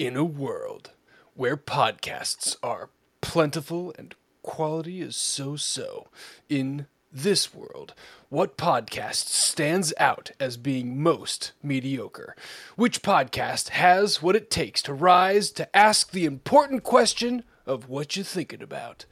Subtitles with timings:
[0.00, 0.92] In a world
[1.34, 2.88] where podcasts are
[3.20, 6.08] plentiful and quality is so so,
[6.48, 7.92] in this world,
[8.30, 12.34] what podcast stands out as being most mediocre?
[12.76, 18.16] Which podcast has what it takes to rise to ask the important question of what
[18.16, 19.04] you're thinking about?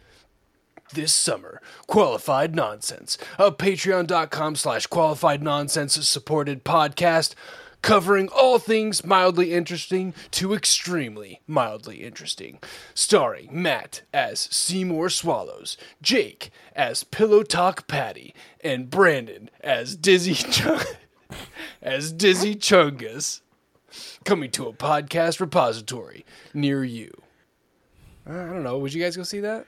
[0.95, 1.61] this summer.
[1.87, 7.35] Qualified Nonsense, a patreon.com slash qualified nonsense supported podcast
[7.83, 12.59] covering all things mildly interesting to extremely mildly interesting.
[12.95, 20.81] Starring Matt as Seymour Swallows, Jake as Pillow Talk Patty, and Brandon as Dizzy Chung-
[21.83, 23.41] as Dizzy Chungus.
[24.25, 27.11] Coming to a podcast repository near you.
[28.29, 28.79] Uh, I don't know.
[28.79, 29.65] Would you guys go see that?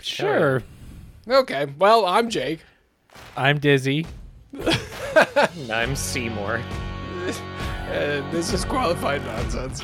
[0.00, 0.62] Sure.
[1.28, 1.66] Okay.
[1.78, 2.60] Well, I'm Jake.
[3.36, 4.06] I'm Dizzy.
[5.70, 6.60] I'm Seymour.
[7.24, 9.82] And this is qualified nonsense.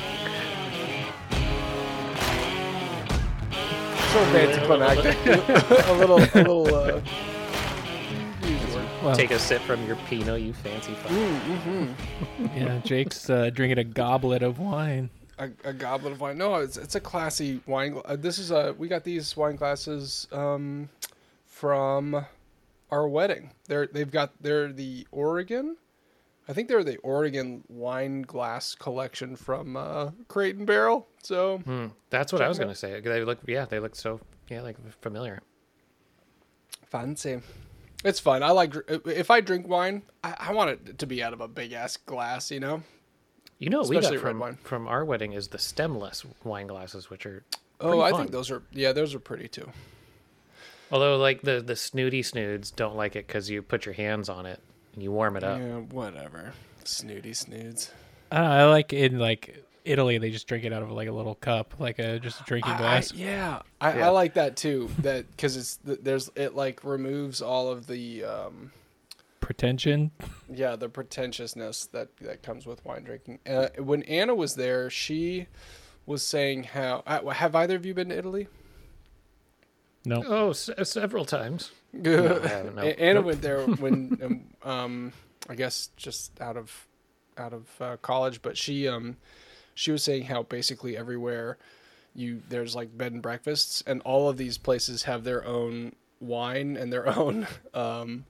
[4.13, 5.17] So anticlimactic.
[5.87, 6.75] a little, a little.
[6.75, 7.01] Uh,
[9.03, 11.11] Well, Take a sip from your Pinot, you fancy fuck.
[12.55, 15.09] yeah, Jake's uh, drinking a goblet of wine.
[15.37, 16.37] a, a goblet of wine.
[16.37, 17.91] No, it's it's a classy wine.
[17.91, 20.89] gla- Uh, this is a we got these wine glasses um,
[21.45, 22.25] from
[22.89, 23.51] our wedding.
[23.67, 25.77] They're they've got they're the Oregon.
[26.49, 31.07] I think they're the Oregon wine glass collection from uh, Crate and Barrel.
[31.23, 32.99] So Hmm, That's what I was gonna say.
[33.01, 35.41] They look, yeah, they look so, yeah, like familiar.
[36.85, 37.39] fancy.
[38.05, 38.43] It's fun.
[38.43, 38.73] I like
[39.05, 41.97] if I drink wine, I, I want it to be out of a big ass
[41.97, 42.51] glass.
[42.51, 42.83] You know.
[43.59, 44.57] You know what we got from wine.
[44.63, 47.43] from our wedding is the stemless wine glasses, which are
[47.81, 48.19] Oh, I fun.
[48.21, 49.69] think those are yeah, those are pretty too.
[50.91, 54.45] Although, like the the snooty snoods don't like it because you put your hands on
[54.45, 54.61] it
[54.97, 55.59] and you warm it up.
[55.59, 56.53] Yeah, whatever.
[56.83, 57.91] Snooty snoods.
[58.31, 61.07] I, don't know, I like in like Italy, they just drink it out of like
[61.07, 63.13] a little cup, like a just a drinking I- I- glass.
[63.13, 64.89] yeah, I, I like that too.
[65.03, 68.71] That because it's there's it like removes all of the um
[69.39, 70.09] Pretension.
[70.51, 73.37] yeah the pretentiousness that that comes with wine drinking.
[73.47, 75.45] Uh, when Anna was there, she
[76.07, 78.47] was saying how uh, have either of you been to Italy?
[80.05, 80.23] No.
[80.25, 81.71] Oh, s- several times.
[82.03, 82.37] No.
[82.81, 83.25] Anna Nope.
[83.25, 84.19] went there when
[84.63, 85.13] um, um
[85.49, 86.87] I guess just out of
[87.37, 89.17] out of uh, college, but she um
[89.73, 91.57] she was saying how basically everywhere
[92.15, 96.75] you there's like bed and breakfasts and all of these places have their own wine
[96.75, 98.25] and their own um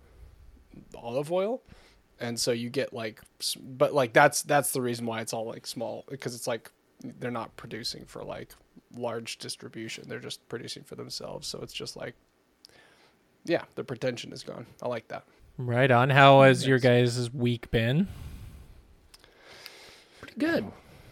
[0.93, 1.61] olive oil
[2.19, 3.21] and so you get like
[3.61, 6.69] but like that's that's the reason why it's all like small because it's like
[7.19, 8.53] they're not producing for like
[8.95, 12.15] large distribution they're just producing for themselves so it's just like
[13.47, 15.23] yeah the pretension is gone i like that
[15.59, 16.11] Right on.
[16.11, 18.07] How has your guys' week been?
[20.21, 20.65] Pretty good.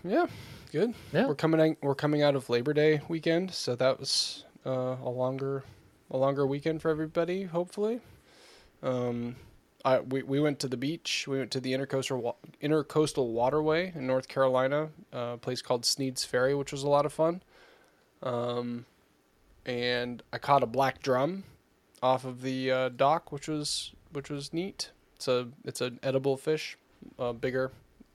[0.03, 0.28] yeah
[0.72, 1.25] good Yeah.
[1.28, 5.09] we're coming out, we're coming out of labor day weekend so that was uh, a
[5.09, 5.63] longer
[6.12, 8.01] a longer weekend for everybody hopefully
[8.84, 9.35] um
[9.84, 11.28] I, we, we went to the beach.
[11.28, 15.85] We went to the intercoastal wa- intercoastal waterway in North Carolina, uh, a place called
[15.85, 17.44] Sneads Ferry, which was a lot of fun.
[18.24, 18.85] Um,
[19.63, 21.44] and I caught a black drum
[22.05, 24.91] off of the uh, dock, which was which was neat.
[25.16, 26.77] It's a it's an edible fish,
[27.17, 27.71] a bigger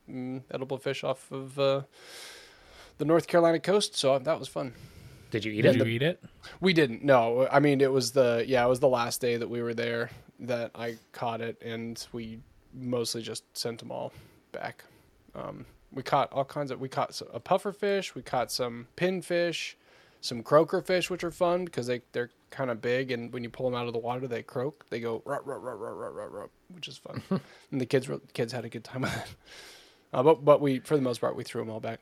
[0.09, 1.83] mm, edible fish off of uh,
[2.99, 3.97] the North Carolina coast.
[3.97, 4.73] So that was fun.
[5.33, 5.87] Did you eat Did it?
[5.87, 6.23] you eat it?
[6.61, 7.05] We didn't.
[7.05, 9.75] No, I mean it was the yeah, it was the last day that we were
[9.75, 12.39] there that I caught it, and we
[12.73, 14.13] mostly just sent them all
[14.53, 14.85] back.
[15.35, 16.81] Um, we caught all kinds of.
[16.81, 18.15] We caught a puffer fish.
[18.15, 19.75] We caught some pinfish,
[20.21, 23.51] some croaker fish, which are fun because they they're kind of big, and when you
[23.51, 24.87] pull them out of the water, they croak.
[24.91, 27.23] They go rut rut rut rut rut rut rut, which is fun.
[27.71, 29.37] and the kids were, kids had a good time with it.
[30.13, 32.01] Uh, but but we for the most part we threw them all back.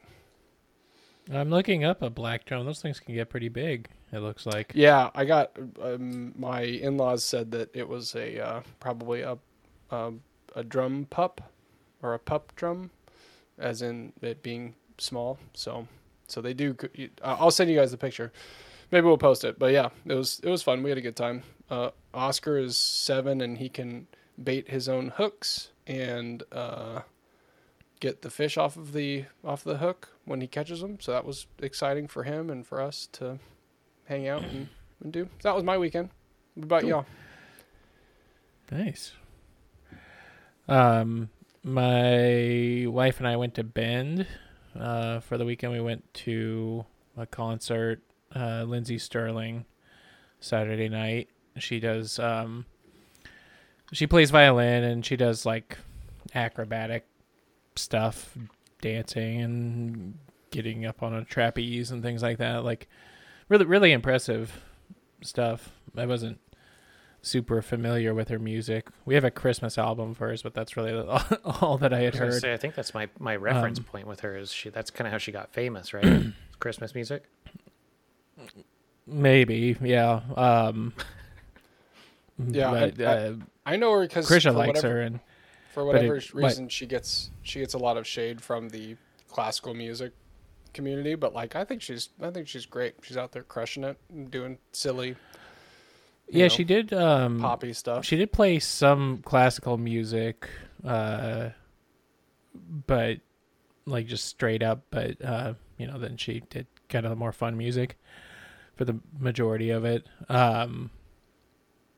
[1.30, 2.64] I'm looking up a black drum.
[2.64, 3.88] Those things can get pretty big.
[4.12, 4.72] It looks like.
[4.74, 9.36] Yeah, I got um, my in-laws said that it was a uh, probably a,
[9.90, 10.12] a
[10.56, 11.52] a drum pup
[12.02, 12.90] or a pup drum,
[13.58, 15.38] as in it being small.
[15.52, 15.86] So
[16.28, 16.76] so they do.
[17.22, 18.32] uh, I'll send you guys the picture.
[18.90, 19.58] Maybe we'll post it.
[19.58, 20.82] But yeah, it was it was fun.
[20.82, 21.42] We had a good time.
[21.70, 24.06] Uh, Oscar is seven and he can
[24.42, 27.00] bait his own hooks and uh,
[28.00, 30.98] get the fish off of the off the hook when he catches them.
[31.00, 33.38] So that was exciting for him and for us to
[34.06, 34.68] hang out and,
[35.02, 35.24] and do.
[35.40, 36.08] So that was my weekend.
[36.54, 36.88] What about Cool.
[36.90, 37.06] y'all?
[38.70, 39.12] Nice.
[40.66, 41.30] Um,
[41.62, 44.26] my wife and I went to Bend
[44.78, 45.72] uh, for the weekend.
[45.72, 46.84] We went to
[47.16, 48.02] a concert.
[48.34, 49.64] Uh, Lindsey Stirling
[50.40, 51.28] Saturday night.
[51.58, 52.18] She does.
[52.18, 52.66] Um,
[53.92, 55.78] she plays violin and she does like
[56.34, 57.06] acrobatic
[57.74, 58.36] stuff,
[58.80, 60.18] dancing and
[60.50, 62.64] getting up on a trapeze and things like that.
[62.64, 62.88] Like
[63.48, 64.62] really, really impressive
[65.22, 65.70] stuff.
[65.96, 66.38] I wasn't
[67.22, 68.88] super familiar with her music.
[69.04, 71.22] We have a Christmas album for hers, but that's really all,
[71.60, 72.40] all that I had I, heard.
[72.40, 74.68] say, I think that's my my reference Um, point with her is she.
[74.68, 76.26] That's kind of how she got famous, right?
[76.60, 77.24] Christmas music.
[79.06, 80.20] Maybe, yeah.
[80.36, 80.92] Um,
[82.46, 83.34] Yeah, I- but, I- uh,
[83.66, 85.20] I know her because Krisha for likes whatever, her, and
[85.72, 88.96] for whatever it- but- reason she gets she gets a lot of shade from the
[89.28, 90.12] classical music
[90.72, 91.16] community.
[91.16, 92.94] But like, I think she's I think she's great.
[93.02, 95.16] She's out there crushing it, and doing silly,
[96.28, 96.92] yeah, know, she did.
[96.92, 98.04] Um, poppy stuff.
[98.04, 100.48] She did play some classical music,
[100.86, 101.48] uh,
[102.86, 103.18] but
[103.84, 104.82] like just straight up.
[104.90, 107.98] But uh, you know, then she did kind of more fun music
[108.78, 110.08] for the majority of it.
[110.30, 110.90] Um,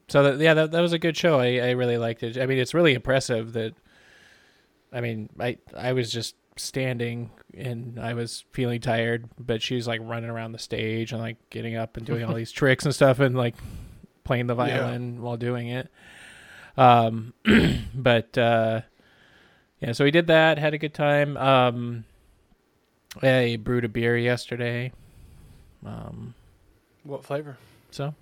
[0.09, 1.38] so that, yeah, that that was a good show.
[1.38, 2.37] I I really liked it.
[2.37, 3.75] I mean, it's really impressive that.
[4.93, 9.87] I mean, I I was just standing and I was feeling tired, but she was
[9.87, 12.93] like running around the stage and like getting up and doing all these tricks and
[12.94, 13.55] stuff and like
[14.25, 14.79] playing the Yeah.
[14.81, 15.88] violin while doing it.
[16.77, 17.35] Um,
[17.94, 18.81] but uh,
[19.81, 21.37] yeah, so we did that, had a good time.
[21.37, 22.05] Um,
[23.23, 24.93] I brewed a beer yesterday.
[25.87, 26.35] Um,
[27.05, 27.56] what flavor?
[27.91, 28.14] so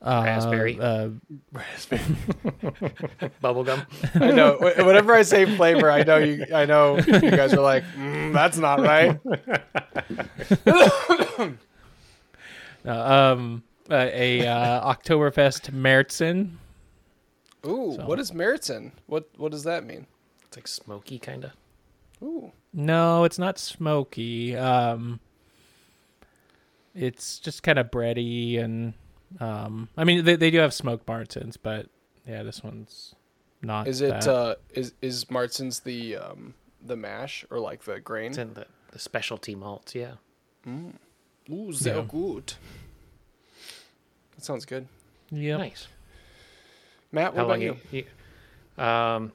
[0.00, 0.78] uh, Raspberry.
[0.80, 1.08] Uh,
[1.52, 2.00] Raspberry.
[3.42, 3.84] Bubblegum.
[4.22, 4.56] I know.
[4.58, 6.46] Wh- Whenever I say flavor, I know you.
[6.54, 9.18] I know you guys are like, mm, that's not right.
[12.86, 12.90] uh,
[13.34, 16.50] um, uh, a uh, Oktoberfest Märzen.
[17.66, 18.92] Ooh, So- what is Märzen?
[19.06, 20.06] What What does that mean?
[20.46, 21.50] It's like smoky, kind of.
[22.22, 24.56] Ooh, No, it's not smoky.
[24.56, 25.20] Um,
[27.00, 28.94] it's just kind of bready and
[29.40, 31.86] um, I mean they they do have smoked Märzens, but
[32.26, 33.14] yeah, this one's
[33.62, 33.86] not.
[33.88, 34.26] is it that.
[34.28, 36.54] uh is is Märzen's the um
[36.84, 38.28] the mash or like the grain?
[38.30, 39.94] It's in the the specialty malts.
[39.94, 40.14] Yeah.
[41.50, 42.02] Ooh, sehr Yeah.
[42.02, 42.56] gut.
[44.34, 44.86] That sounds good.
[45.30, 45.58] Yep.
[45.58, 45.88] Nice.
[47.12, 47.76] Matt, what How about you?
[47.90, 48.04] you?
[48.78, 49.32] you um,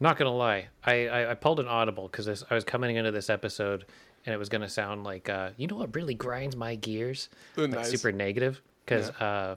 [0.00, 3.28] not gonna lie, I I, I pulled an audible because I was coming into this
[3.30, 3.84] episode
[4.26, 7.28] and it was gonna sound like uh, you know what really grinds my gears,
[7.58, 7.90] Ooh, like nice.
[7.90, 8.60] super negative.
[8.84, 9.56] Because uh,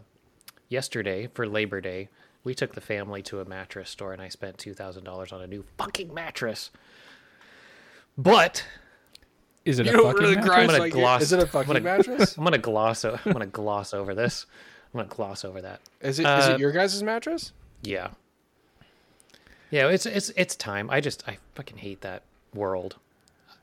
[0.69, 2.09] yesterday for Labor Day,
[2.43, 5.41] we took the family to a mattress store and I spent two thousand dollars on
[5.41, 6.71] a new fucking mattress.
[8.17, 8.65] But
[9.65, 10.55] Is it You a fucking really mattress?
[10.57, 12.35] I'm gonna like gloss- Is it a I'm fucking gonna- mattress?
[12.37, 13.05] I'm gonna gloss.
[13.05, 14.45] O- I'm gonna gloss over this.
[14.93, 15.81] I'm gonna gloss over that.
[16.01, 17.51] Is it is Uh, it your guys' mattress?
[17.83, 18.09] Yeah.
[19.69, 20.89] Yeah, it's it's it's time.
[20.89, 22.23] I just I fucking hate that
[22.53, 22.95] world.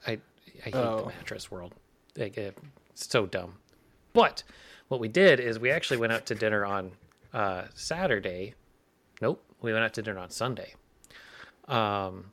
[0.07, 0.19] I
[0.61, 0.99] I hate Oh.
[1.01, 1.75] the mattress world.
[2.17, 2.61] Like, it's
[2.95, 3.55] so dumb.
[4.13, 4.43] But
[4.89, 6.93] what we did is we actually went out to dinner on
[7.33, 8.55] uh, Saturday.
[9.21, 10.75] Nope, we went out to dinner on Sunday.
[11.67, 12.27] Um,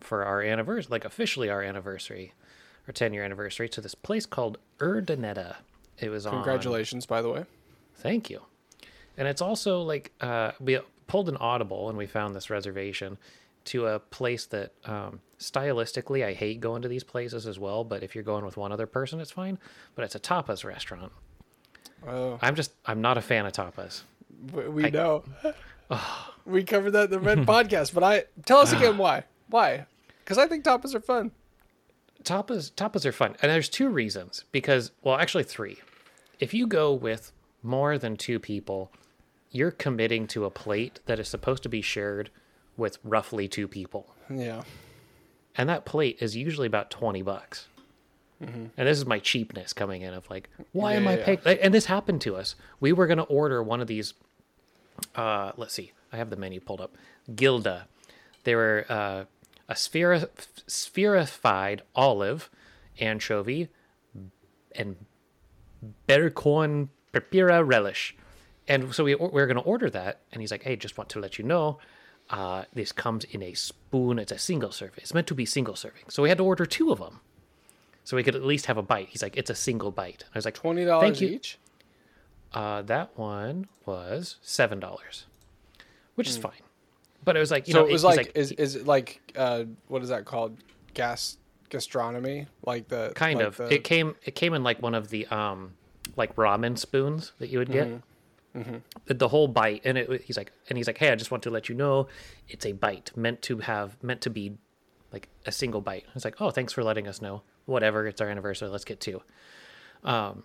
[0.00, 2.34] for our anniversary, like officially our anniversary,
[2.86, 5.56] our ten year anniversary, to this place called Urdaneta.
[5.98, 7.44] It was on Congratulations, by the way.
[7.96, 8.42] Thank you.
[9.16, 13.16] And it's also like uh, we pulled an audible and we found this reservation
[13.66, 17.84] to a place that um, stylistically I hate going to these places as well.
[17.84, 19.58] But if you're going with one other person, it's fine.
[19.94, 21.12] But it's a tapas restaurant.
[22.06, 24.02] Oh, I'm just I'm not a fan of tapas.
[24.52, 25.24] we- I- know.
[26.44, 29.24] we covered that in the red podcast, but I tell us again why.
[29.48, 29.86] Why?
[30.24, 31.32] Because I think tapas are fun.
[32.22, 34.44] Tapas tapas are fun, and there's two reasons.
[34.52, 35.78] Because well, actually three.
[36.40, 38.90] If you go with more than two people,
[39.50, 42.30] you're committing to a plate that is supposed to be shared
[42.76, 44.14] with roughly two people.
[44.30, 44.62] Yeah.
[45.56, 47.68] and that plate is usually about 20 bucks
[48.40, 51.58] and this is my cheapness coming in of like why am Yeah, i yeah, paying
[51.60, 54.12] and this happened to us we were going to order one of these
[55.14, 56.94] uh let's see i have the menu pulled up
[57.34, 57.86] gilda
[58.44, 59.24] they were uh
[59.68, 60.28] a spheri-
[60.68, 62.50] spherified olive
[62.98, 63.68] anchovy
[64.74, 64.96] and
[66.08, 68.16] Bercorn Pepira relish.
[68.66, 70.20] And so we, we are going to order that.
[70.32, 71.78] And he's like, hey, just want to let you know,
[72.30, 74.18] uh, this comes in a spoon.
[74.18, 74.98] It's a single serving.
[74.98, 76.04] It's meant to be single serving.
[76.08, 77.20] So we had to order two of them.
[78.04, 79.08] So we could at least have a bite.
[79.10, 80.24] He's like, it's a single bite.
[80.34, 81.58] I was like, Twenty dollars each.
[82.52, 85.24] Uh, that one was $7,
[86.14, 86.52] which is fine.
[87.24, 87.78] But it was like, you Hmm.
[87.78, 90.56] so know, it was he's like, is is it like uh what is that called?
[90.92, 91.38] Gas
[91.70, 92.46] gastronomy?
[92.64, 95.26] Like the kind like of the- it came it came in like one of the
[95.26, 95.72] um
[96.16, 97.96] like ramen spoons that you would get Mm-hmm.
[99.06, 101.42] The- the whole bite and it he's like and he's like hey i just want
[101.42, 102.06] to let you know
[102.48, 104.56] it's a bite meant to have meant to be
[105.12, 106.04] like a single bite.
[106.14, 107.42] It's like oh thanks for letting us know.
[107.66, 109.22] Whatever it's our anniversary let's get two.
[110.04, 110.44] Um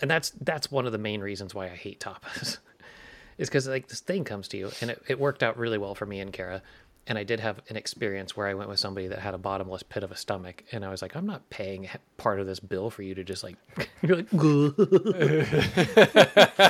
[0.00, 2.58] and that's that's one of the main reasons why i hate tapas
[3.38, 5.94] is because like this thing comes to you and it, it worked out really well
[5.94, 6.62] for me and kara
[7.06, 9.82] and I did have an experience where I went with somebody that had a bottomless
[9.82, 12.90] pit of a stomach, and I was like, I'm not paying part of this bill
[12.90, 13.56] for you to just like,
[14.02, 14.28] you're like,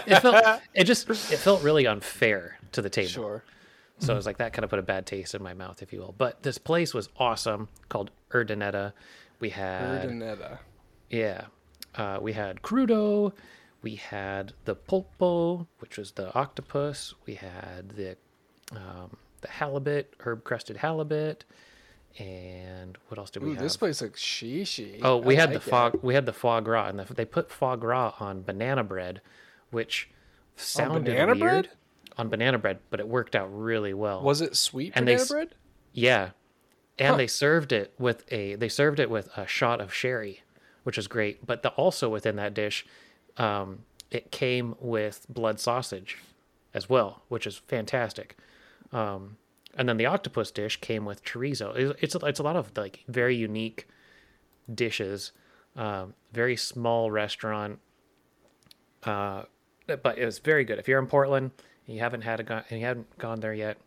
[0.07, 3.09] it felt, it just, it felt really unfair to the table.
[3.09, 3.45] Sure.
[3.99, 5.93] So it was like that kind of put a bad taste in my mouth, if
[5.93, 6.15] you will.
[6.17, 8.95] But this place was awesome, called Urdaneta.
[9.39, 10.59] We had Urdaneta.
[11.11, 11.45] yeah.
[11.95, 13.33] Uh, we had crudo.
[13.83, 17.15] We had the pulpo, which was the octopus.
[17.27, 18.17] We had the
[18.75, 21.45] um, the halibut, herb crusted halibut,
[22.19, 23.63] and what else did we Ooh, have?
[23.63, 25.01] this place looks shishi.
[25.03, 25.71] oh, we I had like the it.
[25.71, 25.99] foie.
[26.03, 29.21] We had the foie gras, and the, they put foie gras on banana bread,
[29.71, 30.11] which
[30.57, 31.71] sounded banana weird bread?
[32.19, 34.23] on banana bread, but it worked out really well.
[34.23, 35.55] Was it sweet And they banana s- bread?
[35.93, 36.31] Yeah.
[36.99, 37.17] And Huh.
[37.17, 40.43] they served it with a they served it with a shot of sherry,
[40.85, 41.45] which is great.
[41.47, 42.85] But the, also within that dish,
[43.39, 43.81] um,
[44.11, 46.19] it came with blood sausage
[46.75, 48.37] as well, which is fantastic.
[48.93, 49.37] Um,
[49.75, 51.75] and then the octopus dish came with chorizo.
[51.77, 53.89] It's it's a, it's a lot of like very unique
[54.73, 55.33] dishes.
[55.77, 57.79] Um, very small restaurant.
[59.03, 59.45] Uh,
[59.87, 60.79] but it was very good.
[60.79, 61.51] If you're in Portland
[61.87, 63.79] and you haven't had a go- and you haven't gone there yet,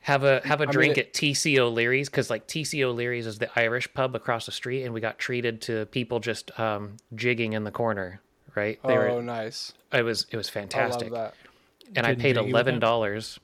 [0.00, 3.48] have a have a drink it- at TC O'Leary's because like TC O'Leary's is the
[3.58, 7.64] Irish pub across the street, and we got treated to people just um, jigging in
[7.64, 8.20] the corner.
[8.54, 8.78] Right?
[8.86, 9.22] They oh, were.
[9.22, 9.72] nice.
[9.92, 11.34] It was it was I fantastic, love that.
[11.96, 13.38] And I paid eleven dollars.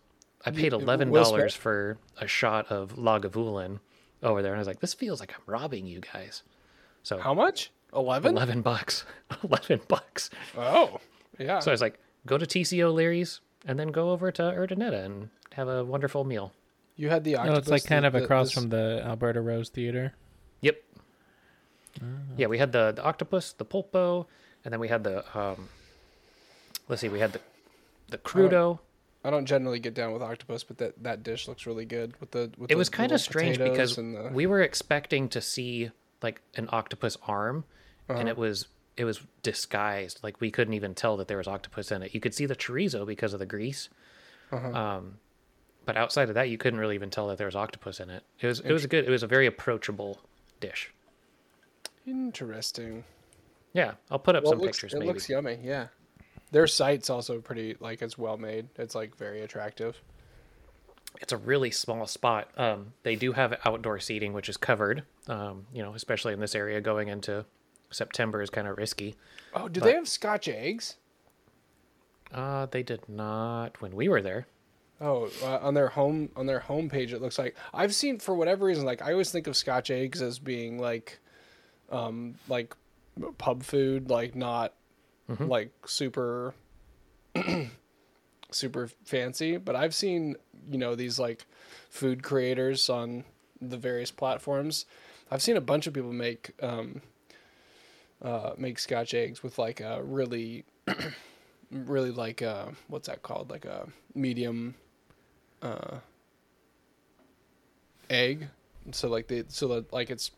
[0.44, 3.80] I paid eleven dollars for a shot of Lagavulin
[4.22, 6.42] over there, and I was like, "This feels like I'm robbing you guys."
[7.02, 7.70] So How much?
[7.94, 8.32] 11?
[8.36, 9.04] eleven bucks,
[9.44, 10.28] eleven bucks.
[10.56, 11.00] Oh,
[11.38, 11.58] yeah.
[11.60, 15.30] So I was like, "Go to TCO O'Leary's and then go over to Urdaneta and
[15.54, 16.52] have a wonderful meal."
[16.96, 17.54] you had the octopus.
[17.54, 20.14] No, it's like kind the- of the- across this- from the Alberta Rose Theater.
[20.62, 20.82] Yep.
[22.36, 24.26] Yeah, we had the the octopus, the pulpo,
[24.64, 25.68] and then we had the um.
[26.88, 27.40] Let's see, we had the
[28.08, 28.78] the crudo.
[29.24, 32.30] I don't generally get down with octopus, but that, that dish looks really good with
[32.30, 32.50] the.
[32.56, 35.90] With It was kind of strange because the, we were expecting to see
[36.22, 37.64] like an octopus arm,
[38.08, 38.18] Uh-huh.
[38.18, 40.20] and it was it was disguised.
[40.22, 42.14] Like we couldn't even tell that there was octopus in it.
[42.14, 43.88] You could see the chorizo because of the grease.
[44.52, 44.68] Uh-huh.
[44.72, 45.18] Um,
[45.84, 48.22] but outside of that, you couldn't really even tell that there was octopus in it.
[48.40, 49.04] It was it was a good.
[49.04, 50.20] It was a very approachable
[50.60, 50.92] dish.
[52.06, 53.04] interesting.
[53.74, 54.94] Yeah, I'll put up Well, some looks, pictures.
[54.94, 55.08] it maybe.
[55.08, 55.58] looks yummy.
[55.62, 55.88] Yeah,
[56.50, 58.68] their site's also pretty like it's well made.
[58.76, 60.00] It's like very attractive.
[61.20, 62.50] it's a really small spot.
[62.56, 65.04] Um, they do have outdoor seating, which is covered.
[65.26, 67.44] Um, you know, especially in this area, going into
[67.90, 69.14] September is kind of risky.
[69.54, 70.96] Oh, do they have Scotch eggs?
[72.32, 74.46] Uh, they did not when we were there.
[75.00, 78.66] Oh, uh, on their home on their homepage, it looks like I've seen for whatever
[78.66, 78.84] reason.
[78.84, 81.20] Like I always think of Scotch eggs as being like,
[81.90, 82.74] um, like
[83.38, 84.74] pub food, like not
[85.28, 86.54] like super,
[88.50, 89.56] super fancy.
[89.56, 90.36] But I've seen
[90.70, 91.46] you know these like
[91.90, 93.24] food creators on
[93.60, 94.86] the various platforms.
[95.30, 97.02] I've seen a bunch of people make um,
[98.22, 100.64] uh, make Scotch eggs with like a really,
[101.70, 103.50] really like uh what's that called?
[103.50, 104.74] Like a medium
[105.62, 105.98] uh,
[108.10, 108.48] egg.
[108.92, 110.30] So like they so that like it's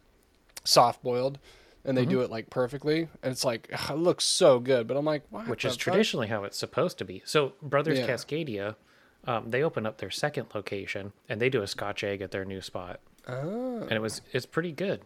[0.64, 1.38] soft boiled,
[1.84, 2.10] and they Mm-hmm.
[2.10, 4.87] do it like perfectly, and it's like ugh, it looks so good.
[4.87, 5.80] But I'm like, which is fuck?
[5.80, 7.22] traditionally how it's supposed to be.
[7.25, 8.06] So Brothers Yeah.
[8.08, 8.76] Cascadia,
[9.26, 12.44] um, they open up their second location and they do a Scotch egg at their
[12.44, 15.02] new spot, Oh, and it was it's pretty good.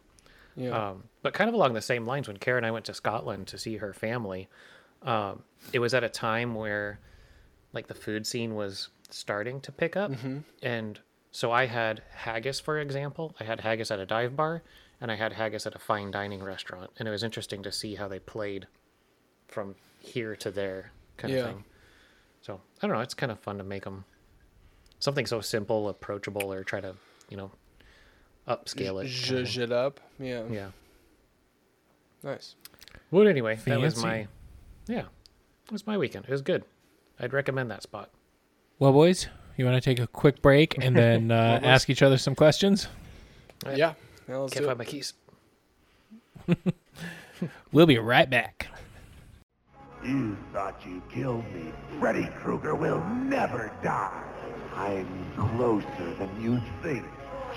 [0.56, 0.90] yeah.
[0.90, 3.46] Um, but kind of along the same lines, when karen and I went to Scotland
[3.48, 4.48] to see her family,
[5.02, 6.98] um, it was at a time where
[7.72, 10.12] like the food scene was starting to pick up,
[10.62, 11.00] and
[11.32, 13.34] so I had haggis, for example.
[13.40, 14.62] I had haggis at a dive bar,
[15.00, 17.94] and I had haggis at a fine dining restaurant, and it was interesting to see
[17.96, 18.66] how they played
[19.48, 21.40] from here to there, kind Yeah.
[21.40, 21.64] of thing.
[22.42, 23.02] So I don't know.
[23.02, 24.04] It's kind of fun to make them
[24.98, 26.94] something so simple, approachable, or try to
[27.28, 27.50] you know
[28.46, 29.08] upscale it.
[29.08, 30.00] Zhuzh it up.
[30.18, 30.44] Yeah.
[30.50, 30.70] Yeah.
[32.22, 32.54] Nice.
[33.10, 34.26] Well, anyway, that was my
[34.86, 35.00] yeah,
[35.66, 36.24] it was my weekend.
[36.26, 36.64] It was good.
[37.18, 38.10] I'd recommend that spot.
[38.78, 42.18] Well, boys, you want to take a quick break and then uh, ask each other
[42.18, 42.88] some questions?
[43.64, 43.78] Right.
[43.78, 43.94] Yeah.
[44.28, 44.84] Yeah let's Can't do find it.
[44.84, 45.14] my keys.
[47.72, 48.68] We'll be right back.
[50.04, 51.72] You thought you killed me.
[51.98, 54.22] Freddy Krueger will never die.
[54.74, 57.04] I'm closer than you think.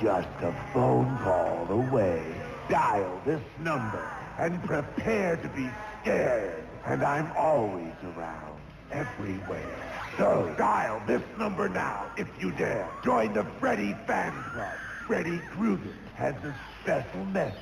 [0.01, 2.23] Just a phone call away.
[2.69, 4.09] Dial this number
[4.39, 5.69] and prepare to be
[6.01, 6.63] scared.
[6.85, 8.59] And I'm always around,
[8.91, 9.75] everywhere.
[10.17, 12.89] So dial this number now if you dare.
[13.03, 14.73] Join the Freddy Fan Club.
[15.05, 17.53] Freddy Krueger has a special message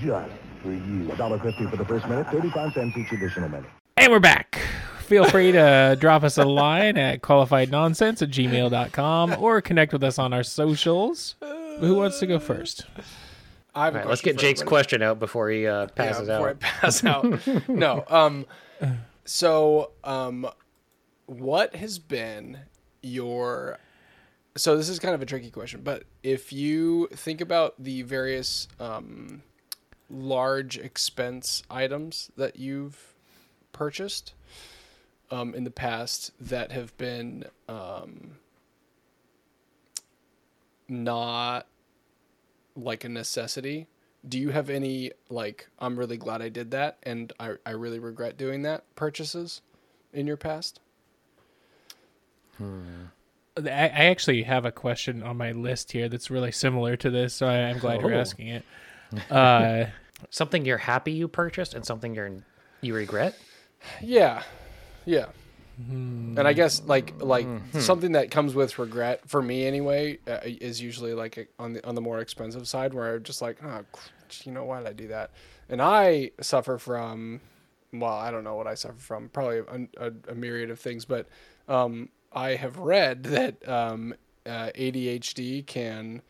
[0.00, 0.30] just
[0.62, 1.08] for you.
[1.08, 3.68] $1.50 for the first minute, 35 cents each additional minute.
[3.96, 4.60] And we're back.
[5.00, 10.18] feel free to drop us a line at qualifiednonsense at gmail.com or connect with us
[10.18, 11.34] on our socials.
[11.80, 12.84] Who wants to go first?
[13.74, 14.68] I have All right, let's get Jake's everybody.
[14.68, 16.60] question out before he uh, Yeah, passes before I out.
[16.60, 17.68] pass out.
[17.68, 18.04] no.
[18.08, 18.46] Um.
[19.24, 20.48] So, um,
[21.26, 22.58] what has been
[23.02, 23.78] your?
[24.58, 28.66] So this is kind of a tricky question, but if you think about the various
[28.80, 29.42] um,
[30.10, 33.14] large expense items that you've
[33.72, 34.34] purchased
[35.30, 38.38] um, in the past that have been um,
[40.88, 41.66] not
[42.74, 43.86] like a necessity
[44.28, 47.98] do you have any like i'm really glad i did that and i, I really
[47.98, 49.62] regret doing that purchases
[50.12, 50.80] in your past?
[52.60, 53.08] I,
[53.66, 57.46] I actually have a question on my list here that's really similar to this, so
[57.46, 58.18] I, I'm glad you're Oh.
[58.20, 58.64] asking it.
[59.30, 59.86] Uh,
[60.30, 62.30] Something you're happy you purchased and something you're
[62.80, 63.36] you regret.
[64.02, 64.42] yeah
[65.04, 65.26] yeah
[65.78, 67.46] and i guess like like
[67.78, 71.86] something that comes with regret for me anyway uh, is usually like a, on the
[71.86, 73.82] on the more expensive side where i'm just like oh
[74.42, 75.30] you know why did i do that
[75.68, 77.40] and i suffer from
[77.92, 81.04] well i don't know what i suffer from probably a, a, a myriad of things
[81.04, 81.28] but
[81.68, 84.14] um, i have read that um,
[84.46, 86.22] uh, adhd can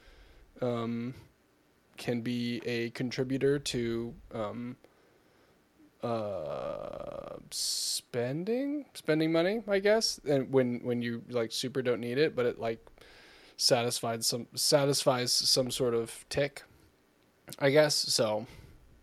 [0.61, 1.15] um,
[1.97, 4.77] can be a contributor to um,
[6.03, 12.35] uh, spending spending money i guess and when when you like super don't need it
[12.37, 12.85] but it like
[13.57, 16.63] satisfies some satisfies some sort of tick
[17.59, 17.95] i guess.
[17.95, 18.47] So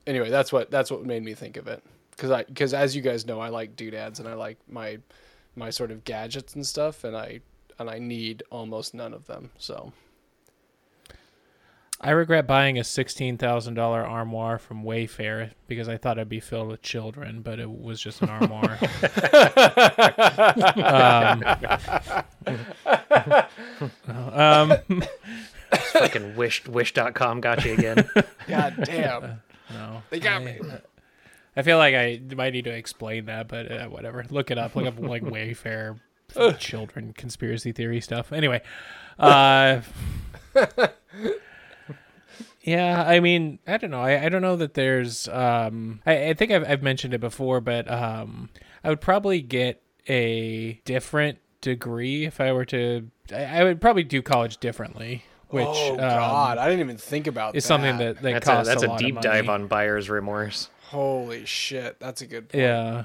[0.08, 1.84] anyway that's what that's what made me think of it.
[2.12, 5.00] Because i because as you guys know i like doodads and i like my
[5.56, 7.40] my sort of gadgets and stuff and i
[7.80, 9.92] and i need almost none of them so
[12.02, 16.42] I regret buying a sixteen thousand dollar armoire from Wayfair because I thought it'd be
[16.42, 18.78] filled with children, but it was just an armoire.
[24.34, 25.04] um, um,
[25.72, 28.10] Fucking wish wish.com got you again.
[28.48, 30.60] god damn no, they got me
[31.56, 34.26] I feel like I might need to explain that, but uh, whatever.
[34.30, 34.76] Look it up.
[34.76, 36.00] Look up like Wayfair
[36.60, 38.34] children conspiracy theory stuff.
[38.34, 38.62] Anyway,
[39.18, 39.82] uh,
[42.62, 43.04] yeah.
[43.08, 44.02] I mean, I don't know.
[44.02, 45.28] I, I don't know that there's.
[45.28, 48.50] Um, I, I think I've, I've mentioned it before, but um,
[48.84, 53.10] I would probably get a different degree if I were to.
[53.32, 57.28] I, I would probably do college differently, which oh um, god i didn't even think
[57.28, 57.68] about is that.
[57.68, 60.10] something that that That's a costs that's a, a, lot deep of dive on buyer's
[60.10, 60.70] remorse.
[60.96, 62.64] Holy shit that's a good point.
[62.64, 63.04] Yeah.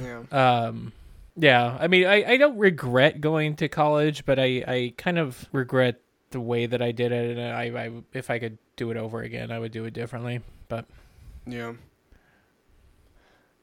[0.00, 0.92] yeah Um,
[1.36, 5.48] yeah, I mean, I, I don't regret going to college, but I, I kind of
[5.52, 6.00] regret
[6.30, 7.38] the way that I did it.
[7.38, 10.40] And I, I, if I could do it over again, I would do it differently.
[10.68, 10.86] But
[11.46, 11.72] Yeah.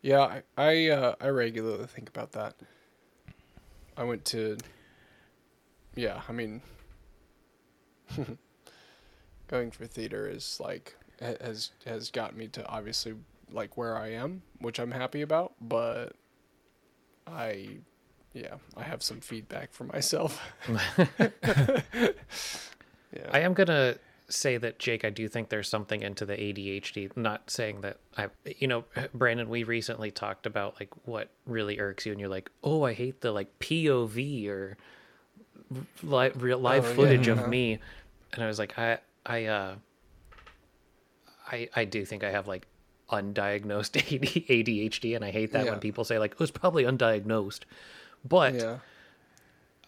[0.02, 2.56] Yeah, I I, uh, I regularly think about that.
[3.98, 4.58] I went to.
[5.96, 6.62] Yeah, I mean,
[9.48, 13.16] going for theater is like has has gotten me to obviously
[13.52, 15.54] like where I am, which I'm happy about.
[15.62, 16.14] But
[17.28, 17.78] I,
[18.34, 20.42] yeah, I have some feedback for myself.
[20.68, 22.12] yeah.
[23.32, 23.96] I am gonna
[24.30, 27.16] say that Jake, I do think there's something into the ADHD.
[27.18, 32.06] Not saying that I, you know, Brandon, we recently talked about like what really irks
[32.06, 34.78] you, and you're like, oh, I hate the like POV or
[36.04, 37.44] live real live Oh, yeah, footage uh-huh.
[37.44, 37.80] of me,
[38.34, 39.76] and I was like, I, I, uh,
[41.52, 42.68] I, I do think I have like
[43.12, 43.96] undiagnosed
[44.48, 45.72] ADHD, and I hate that Yeah.
[45.72, 47.62] when people say like, oh, it's probably undiagnosed,
[48.28, 48.54] but.
[48.56, 48.78] yeah.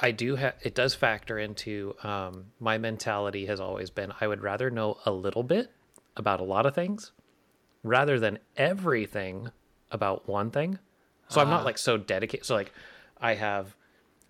[0.03, 4.41] I do have it does factor into um, my mentality has always been I would
[4.41, 5.69] rather know a little bit
[6.17, 7.11] about a lot of things
[7.83, 9.51] rather than everything
[9.91, 10.79] about one thing.
[11.27, 12.47] So I'm not like so dedicated.
[12.47, 12.73] So like
[13.19, 13.75] I have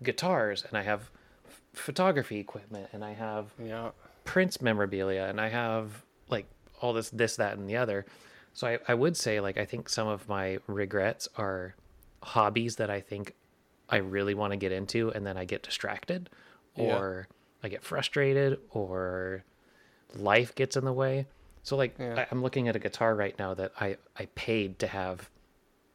[0.02, 1.10] guitars and I have
[1.48, 3.92] f- photography equipment and I have Yeah.
[4.24, 6.44] Prince memorabilia and I have like
[6.82, 8.04] all this, this, that, and the other.
[8.54, 11.74] So I, I would say like I think some of my regrets are
[12.22, 13.34] hobbies that I think
[13.88, 16.30] I really want to get into and then I get distracted
[16.76, 16.96] Yeah.
[16.98, 17.28] or
[17.62, 19.44] I get frustrated or
[20.14, 21.26] life gets in the way.
[21.62, 22.14] So like Yeah.
[22.20, 25.30] I, I'm looking at a guitar right now that I, I paid to have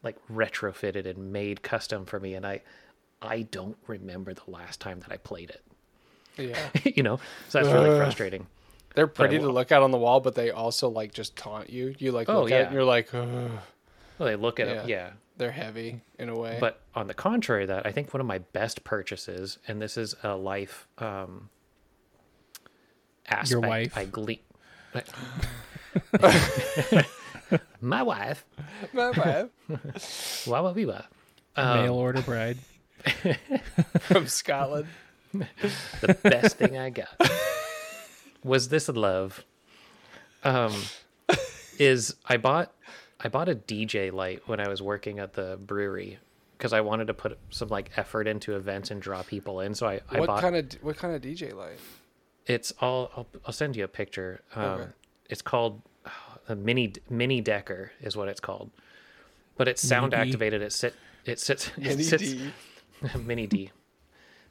[0.03, 2.61] like retrofitted and made custom for me and I
[3.21, 5.63] I don't remember the last time that I played it.
[6.37, 6.69] Yeah.
[6.95, 7.19] you know?
[7.49, 7.97] So that's really Ugh.
[7.97, 8.45] frustrating.
[8.97, 11.93] They're pretty to look at on the wall, but they also like just taunt you.
[11.99, 12.65] You like Oh, look at it yeah.
[12.65, 13.51] and you're like, Ugh.
[14.17, 14.73] Well, they look at Yeah.
[14.81, 15.10] it, yeah.
[15.38, 16.57] they're heavy in a way.
[16.60, 20.15] But on the contrary, that I think one of my best purchases, and this is
[20.23, 21.49] a life um,
[23.27, 23.67] aspect.
[23.67, 23.95] wife?
[23.95, 24.39] I glean.
[27.81, 28.45] my wife,
[28.93, 29.49] My bad.
[30.47, 31.05] Wawa Viva.
[31.55, 32.57] Mail order bride.
[34.01, 34.88] from Scotland.
[35.33, 37.10] the best thing I got
[38.47, 39.43] was this love.
[40.43, 40.73] Um,
[41.77, 42.73] is I bought
[43.19, 46.17] I bought a DJ light when I was working at the brewery
[46.57, 49.75] because I wanted to put some like effort into events and draw people in.
[49.75, 51.77] So I, I what bought kind of what kind of DJ light?
[52.45, 54.41] it's all I'll, I'll send you a picture.
[54.55, 54.88] Um, Okay.
[55.29, 56.10] It's called uh,
[56.49, 58.71] a mini Mini Dekker is what it's called,
[59.57, 60.17] but it's sound D?
[60.17, 60.62] activated.
[60.62, 62.51] It sit it sits it sits D.
[63.25, 63.71] mini D.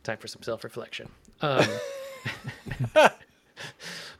[0.04, 1.09] Time for some self reflection.
[1.40, 1.66] Um,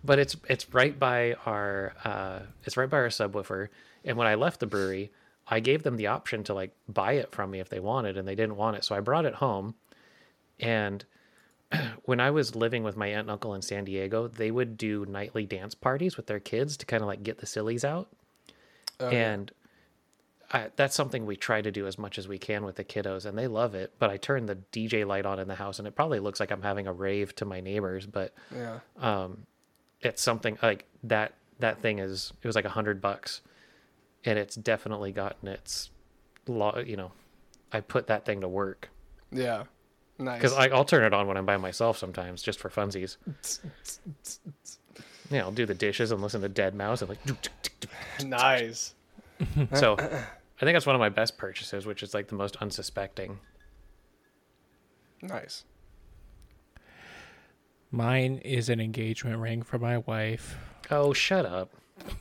[0.05, 3.69] but it's it's right by our uh, it's right by our subwoofer.
[4.05, 5.11] And when I left the brewery,
[5.49, 8.27] I gave them the option to like buy it from me if they wanted, and
[8.27, 9.75] they didn't want it, so I brought it home.
[10.61, 11.05] And
[12.05, 15.05] when I was living with my aunt and uncle in San Diego, they would do
[15.07, 18.09] nightly dance parties with their kids to kind of like get the sillies out.
[19.13, 19.51] and
[20.53, 23.27] I, that's something we try to do as much as we can with the kiddos,
[23.27, 23.93] and they love it.
[23.99, 26.51] But I turn the DJ light on in the house, and it probably looks like
[26.53, 28.79] I'm having a rave to my neighbors, but Yeah.
[28.99, 29.47] Um,
[30.01, 31.35] it's something like that.
[31.59, 33.41] That thing is it was like a hundred bucks,
[34.25, 35.91] and it's definitely gotten its,
[36.47, 36.79] law.
[36.79, 37.13] You know,
[37.73, 38.89] I put that thing to work
[39.33, 39.65] Yeah.
[40.19, 40.41] Nice.
[40.41, 43.17] because I'll turn it on when I'm by myself sometimes just for funsies.
[45.31, 47.19] Yeah, I'll do the dishes and listen to Deadmau5 and like.
[48.25, 48.95] nice.
[49.75, 53.39] So, I think that's one of my best purchases, which is like the most unsuspecting.
[55.23, 55.65] Nice.
[57.91, 60.57] Mine is an engagement ring for my wife.
[60.91, 61.71] Oh, shut up.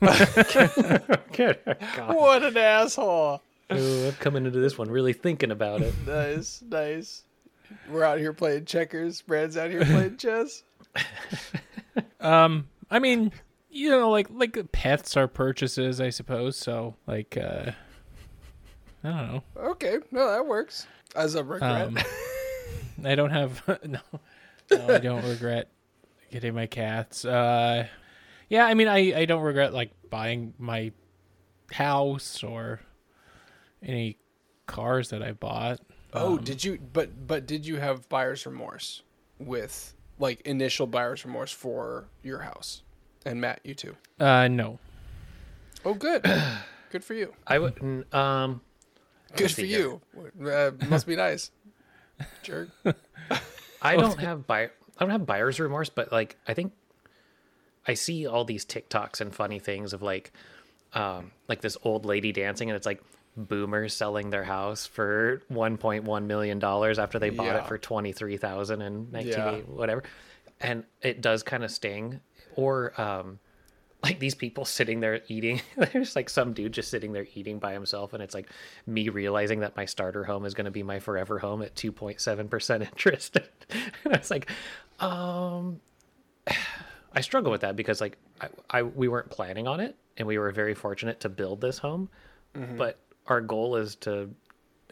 [1.32, 1.58] Good.
[1.96, 2.14] God.
[2.14, 3.42] What an asshole.
[3.72, 5.94] Ooh, I'm coming into this one really thinking about it.
[6.06, 7.24] Nice, nice.
[7.90, 9.22] We're out here playing checkers.
[9.22, 10.62] Brad's out here playing chess.
[12.20, 13.32] Um, I mean,
[13.76, 16.56] you know, like like pets are purchases, I suppose.
[16.56, 17.72] So, like, uh,
[19.04, 19.42] I don't know.
[19.56, 20.86] Okay, no, that works.
[21.14, 21.88] As a regret.
[21.88, 21.98] Um,
[23.04, 24.00] I don't have no,
[24.70, 25.68] no, I don't regret
[26.30, 27.24] getting my cats.
[27.24, 27.86] Uh,
[28.48, 30.92] yeah, I mean, I I don't regret like buying my
[31.70, 32.80] house or
[33.82, 34.16] any
[34.66, 35.80] cars that I bought.
[36.14, 36.78] oh, did you?
[36.92, 39.02] But but did you have buyer's remorse
[39.38, 42.82] with like initial buyer's remorse for your house?
[43.26, 43.96] And Matt, you too.
[44.20, 44.78] Uh, no.
[45.84, 46.22] Oh, good.
[46.90, 47.34] good for you.
[47.46, 48.60] I would, n- um,
[49.34, 50.00] Good for you.
[50.42, 51.50] Uh, must be nice.
[52.42, 52.68] Jerk.
[53.82, 56.72] I don't have buy, I don't have buyer's remorse, but like, I think
[57.86, 60.32] I see all these TikToks and funny things of like,
[60.94, 63.02] um, like this old lady dancing, and it's like
[63.36, 67.58] boomers selling their house for 1.1 million dollars after they bought Yeah.
[67.58, 69.74] it for 23,000 in 1980 Yeah.
[69.76, 70.04] whatever.
[70.60, 72.20] And it does kind of sting
[72.56, 73.38] or um
[74.02, 77.72] like these people sitting there eating there's like some dude just sitting there eating by
[77.72, 78.48] himself and it's like
[78.86, 82.80] me realizing that my starter home is going to be my forever home at 2.7%
[82.82, 83.38] interest.
[84.04, 84.48] And it's like
[85.00, 85.80] um
[87.12, 90.38] i struggle with that because like I, I we weren't planning on it and we
[90.38, 92.08] were very fortunate to build this home.
[92.76, 94.30] But our goal is to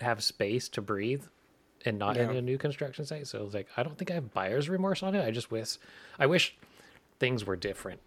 [0.00, 1.22] have space to breathe
[1.86, 3.26] and not in a new construction site.
[3.28, 5.24] So it's like i don't think i have buyer's remorse on it.
[5.24, 5.78] I just wish
[6.18, 6.56] i wish
[7.18, 8.00] things were different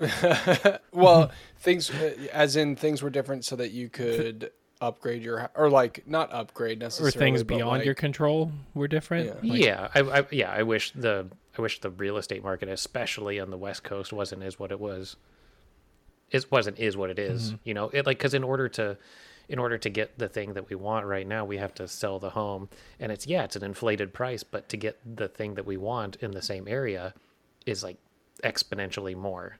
[0.92, 5.68] Well, things uh, as in things were different so that you could upgrade your or
[5.68, 9.26] like not upgrade necessarily Or things but, beyond your control were different.
[9.26, 9.50] Yeah.
[9.50, 13.40] Like, yeah, I, I yeah, I wish the I wish the real estate market, especially
[13.40, 15.16] on the West Coast, wasn't is what it was.
[16.30, 18.96] It wasn't is what it is, You know, it like because in order to
[19.48, 22.18] in order to get the thing that we want right now, we have to sell
[22.20, 25.66] the home, and it's yeah, it's an inflated price, but to get the thing that
[25.66, 27.12] we want in the same area
[27.66, 27.98] is like
[28.42, 29.58] exponentially more.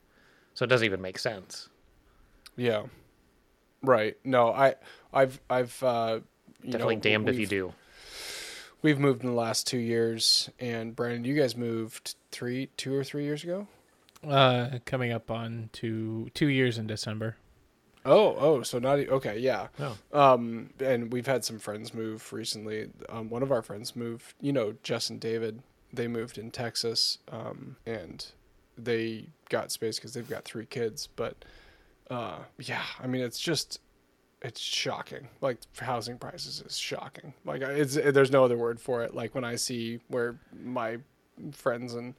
[0.55, 1.69] So it doesn't even make sense.
[2.57, 2.85] Yeah.
[3.83, 4.17] Right.
[4.25, 4.75] No, I
[5.13, 6.21] I've I've uh
[6.63, 7.73] you Definitely know, damned if you do.
[8.83, 13.05] We've moved in the last 2 years and Brandon, you guys moved 3 2 or
[13.05, 13.67] 3 years ago?
[14.27, 17.37] Uh, coming up on two two years in December.
[18.05, 19.69] Oh, oh, so not okay, yeah.
[19.79, 19.97] Oh.
[20.13, 22.91] Um, and we've had some friends move recently.
[23.09, 24.35] Um, one of our friends moved.
[24.41, 25.63] You know, Justin David.
[25.93, 27.19] They moved in Texas.
[27.31, 28.25] Um, and
[28.77, 31.09] they got space because they've got three kids.
[31.15, 31.45] But,
[32.11, 33.81] uh, yeah, I mean, it's just,
[34.43, 35.29] it's shocking.
[35.41, 37.35] Like housing prices is shocking.
[37.45, 39.15] Like it's there's no other word for it.
[39.15, 40.99] Like when I see where my
[41.53, 42.15] friends and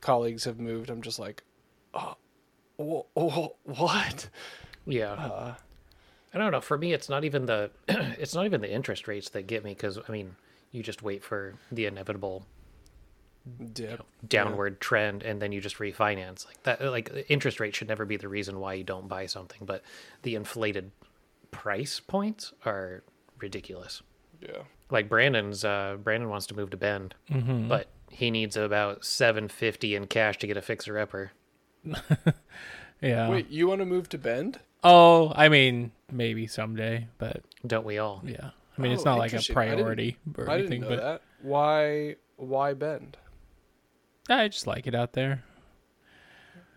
[0.00, 1.42] colleagues have moved, I'm just like,
[1.94, 2.16] oh,
[2.80, 4.28] wh- wh- what?
[4.86, 5.12] Yeah.
[5.12, 5.54] Uh,
[6.32, 6.60] I don't know.
[6.60, 9.70] For me, it's not even the it's not even the interest rates that get me
[9.72, 10.36] because I mean,
[10.72, 12.46] you just wait for the inevitable
[13.72, 14.02] Dip.
[14.26, 16.82] downward trend and then you just refinance like that.
[16.82, 19.82] Like interest rate should never be the reason why you don't buy something, but
[20.22, 20.90] the inflated
[21.50, 23.02] price points are
[23.38, 24.02] ridiculous.
[24.40, 24.62] Yeah.
[24.90, 27.68] Like Brandon's, uh, Brandon wants to move to Bend, Mm-hmm.
[27.68, 31.32] but he needs about seven fifty in cash to get a fixer upper.
[33.00, 33.28] Yeah.
[33.28, 34.58] Wait, you want to move to Bend?
[34.82, 38.22] Oh, I mean, maybe someday, but Don't we all?
[38.26, 38.50] yeah.
[38.76, 39.56] I mean, it's Oh, not like a interesting.
[39.56, 41.22] I didn't- priority or I anything, didn't know but that.
[41.42, 42.16] Why?
[42.36, 43.16] Why Bend?
[44.28, 45.42] I just like it out there.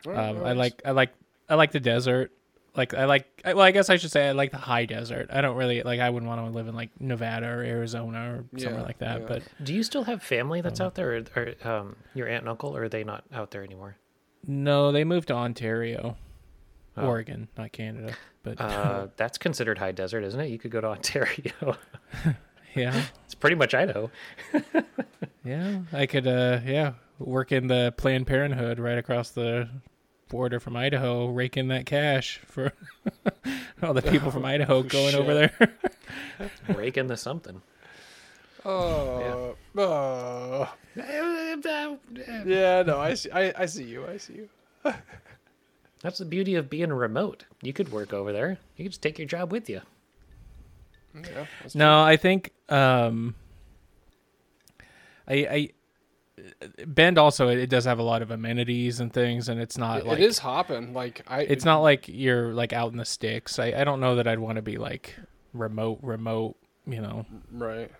[0.05, 1.13] All right, Um, all I like I like
[1.49, 2.31] I like the desert.
[2.75, 5.27] Like I like I, well, I guess I should say I like the high desert.
[5.29, 8.59] I don't really like I wouldn't want to live in like Nevada or Arizona or
[8.59, 9.21] somewhere Yeah, like that.
[9.21, 9.27] yeah.
[9.27, 12.49] But Do you still have family that's out there, or, or um, your aunt and
[12.49, 13.97] uncle, or are they not out there anymore?
[14.47, 16.17] no, they moved to Ontario,
[16.97, 17.05] Oh.
[17.07, 18.15] Oregon, not Canada.
[18.41, 20.47] But Uh, that's considered high desert, isn't it?
[20.49, 21.77] You could go to Ontario.
[22.75, 24.09] yeah, it's pretty much Idaho.
[25.43, 26.93] yeah, I could uh yeah
[27.25, 29.69] work in the Planned Parenthood right across the
[30.29, 32.71] border from Idaho, raking that cash for
[33.83, 35.69] all the people from Idaho going over shit.
[36.37, 36.49] there.
[36.75, 37.61] raking the something.
[38.65, 39.55] Oh.
[39.77, 40.73] oh.
[40.95, 42.83] Yeah.
[42.85, 42.99] No.
[42.99, 43.31] I see.
[43.31, 44.05] I, I see you.
[44.05, 44.49] I see you.
[46.01, 47.45] That's the beauty of being remote.
[47.61, 48.57] You could work over there.
[48.75, 49.81] You could just take your job with you.
[51.15, 51.45] Yeah.
[51.61, 53.35] that's No, I think um
[55.27, 55.69] I I
[56.85, 60.05] Bend also it does have a lot of amenities and things and it's not It-
[60.05, 60.93] like it is hopping.
[60.93, 61.41] Like I.
[61.41, 63.59] it's not like you're like out in the sticks.
[63.59, 65.15] I, I don't know that I'd want to be like
[65.53, 67.25] remote remote, you know.
[67.51, 67.91] right.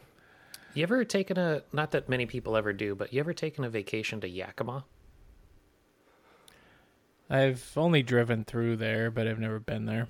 [0.73, 3.69] You ever taken a not that many people ever do, but you ever taken a
[3.69, 4.86] vacation to Yakima?
[7.30, 10.08] I've only driven through there, but I've never been there.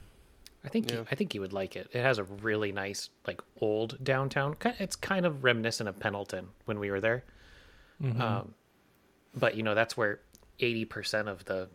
[0.64, 0.98] I think Yeah.
[0.98, 1.88] you, I think you would like it.
[1.92, 4.56] It has a really nice like old downtown.
[4.80, 7.24] It's kind of reminiscent of Pendleton when we were there.
[8.04, 8.54] Um,
[9.36, 10.20] but you know that's where
[10.60, 11.70] eighty percent of the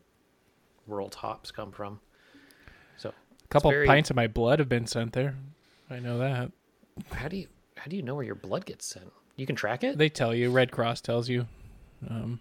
[0.87, 2.01] world's hops come from.
[2.97, 5.37] So A couple very- pints of my blood have been sent there.
[5.91, 6.51] I know that.
[7.13, 9.13] how do you how do you know where your blood gets sent?
[9.37, 9.99] You can track it.
[9.99, 11.47] They tell you, Red Cross tells you.
[12.09, 12.41] Um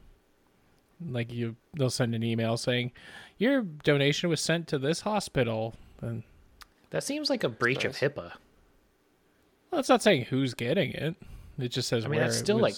[1.09, 2.91] like you they'll send an email saying
[3.37, 6.23] your donation was sent to this hospital and
[6.91, 8.01] That seems like a breach Nice.
[8.01, 8.31] of HIPAA.
[9.71, 11.15] Well, it's not saying who's getting it.
[11.59, 12.75] It just says I mean, that's still was- like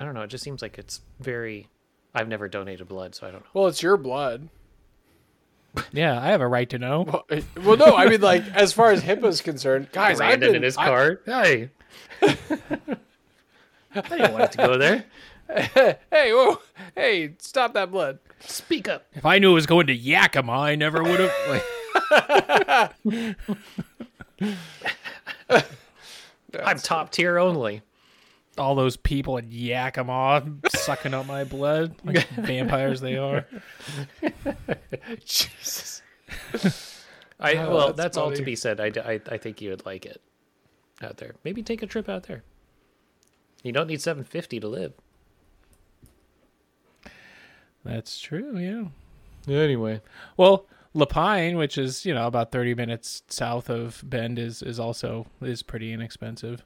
[0.00, 0.22] I don't know.
[0.22, 1.68] It just seems like it's very.
[2.14, 3.48] I've never donated blood, so I don't know.
[3.52, 4.48] Well, it's your blood.
[5.92, 7.02] yeah, I have a right to know.
[7.02, 7.94] Well, it- well, no.
[7.96, 10.12] I mean, like as far as HIPAA's concerned, guys.
[10.20, 11.20] I've Brandon been, in his I- car.
[11.26, 11.70] Hey,
[12.22, 12.36] I
[13.94, 15.04] didn't want it to go there.
[16.10, 16.58] hey, whoa,
[16.94, 18.18] hey, stop that blood.
[18.40, 19.06] Speak up.
[19.14, 21.32] If I knew it was going to Yakima, I never would have.
[21.48, 21.64] Like,
[26.64, 27.82] I'm top tier only.
[28.58, 33.46] All those people in Yakima sucking up my blood like vampires they are.
[35.24, 36.02] Jesus.
[37.40, 38.80] I Oh, well, that's that's, all to be said.
[38.80, 40.20] I, I I think you would like it
[41.02, 41.34] out there.
[41.44, 42.42] Maybe take a trip out there.
[43.62, 44.92] You don't need 750 to live.
[47.84, 48.58] That's true.
[48.58, 48.88] Yeah.
[49.52, 50.00] Anyway,
[50.36, 54.78] Well, La Pine, which is you know about thirty minutes south of Bend, is is
[54.80, 56.64] also is pretty inexpensive.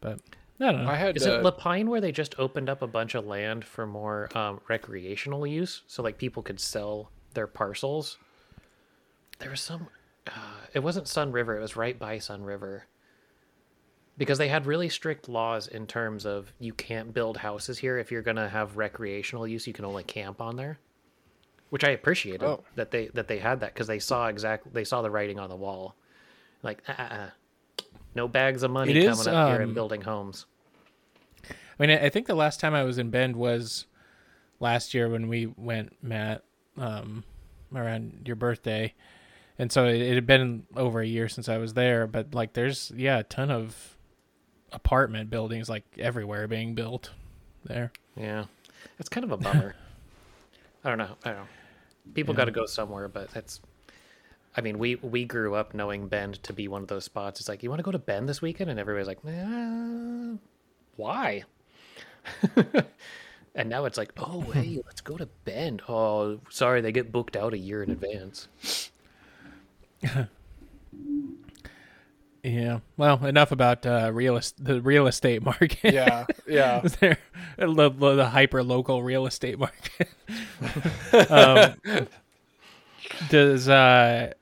[0.00, 0.20] But
[0.60, 0.90] I don't know.
[0.90, 3.26] I had is uh, it La Pine where they just opened up a bunch of
[3.26, 8.18] land for more um, recreational use, so like people could sell their parcels?
[9.40, 9.88] There was some.
[10.26, 10.30] Uh,
[10.72, 11.56] it wasn't Sunriver.
[11.56, 12.82] It was right by Sunriver.
[14.16, 18.12] Because they had really strict laws in terms of you can't build houses here if
[18.12, 19.66] you're gonna have recreational use.
[19.66, 20.78] You can only camp on there,
[21.70, 22.62] which I appreciated Oh.
[22.76, 25.50] that they that they had that because they saw exactly they saw the writing on
[25.50, 25.96] the wall,
[26.62, 27.30] like uh, uh, uh,
[28.14, 30.46] no bags of money It is, coming up here and um, building homes.
[31.48, 33.86] I mean, I think the last time I was in Bend was
[34.60, 36.44] last year when we went, Matt,
[36.78, 37.24] um,
[37.74, 38.94] around your birthday,
[39.58, 42.06] and so it, it had been over a year since I was there.
[42.06, 43.96] But like, there's yeah, a ton of
[44.72, 47.10] apartment buildings like everywhere being built
[47.64, 47.92] there.
[48.16, 48.44] Yeah,
[48.98, 49.74] it's kind of a bummer.
[50.84, 51.16] I don't know.
[51.24, 51.48] I don't know.
[52.12, 53.60] People got to go somewhere, but that's.
[54.56, 57.40] I mean, we we grew up knowing Bend to be one of those spots.
[57.40, 60.36] It's like you want to go to Bend this weekend, and everybody's like, "Uh,
[60.96, 61.44] why?
[63.54, 65.82] and now it's like, oh hey, let's go to Bend.
[65.88, 68.48] Oh, sorry, they get booked out a year in advance.
[72.46, 72.80] Yeah.
[72.98, 75.94] Well, enough about uh, real est- the real estate market.
[75.94, 76.80] yeah, yeah.
[77.00, 77.16] there
[77.56, 80.08] the, the, the hyper local real estate market.
[81.30, 82.06] um,
[83.30, 84.34] does uh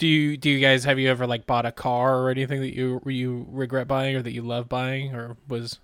[0.00, 2.74] do you do you guys have you ever like bought a car or anything that
[2.74, 5.78] you you regret buying or that you love buying or was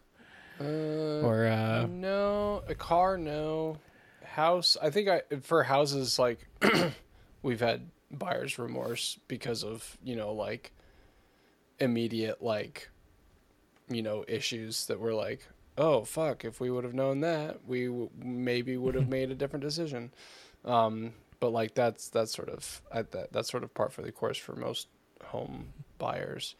[0.58, 3.76] Uh, or uh no, a car, no.
[4.24, 6.48] House, I think I for houses like
[7.42, 10.72] we've had buyer's remorse because of you know like
[11.78, 12.88] immediate like
[13.88, 17.86] you know issues that were like oh fuck if we would have known that we
[17.86, 20.10] w- maybe would have made a different decision
[20.64, 24.38] um but like that's that's sort of that that's sort of part for the course
[24.38, 24.88] for most
[25.24, 25.68] home
[25.98, 26.54] buyers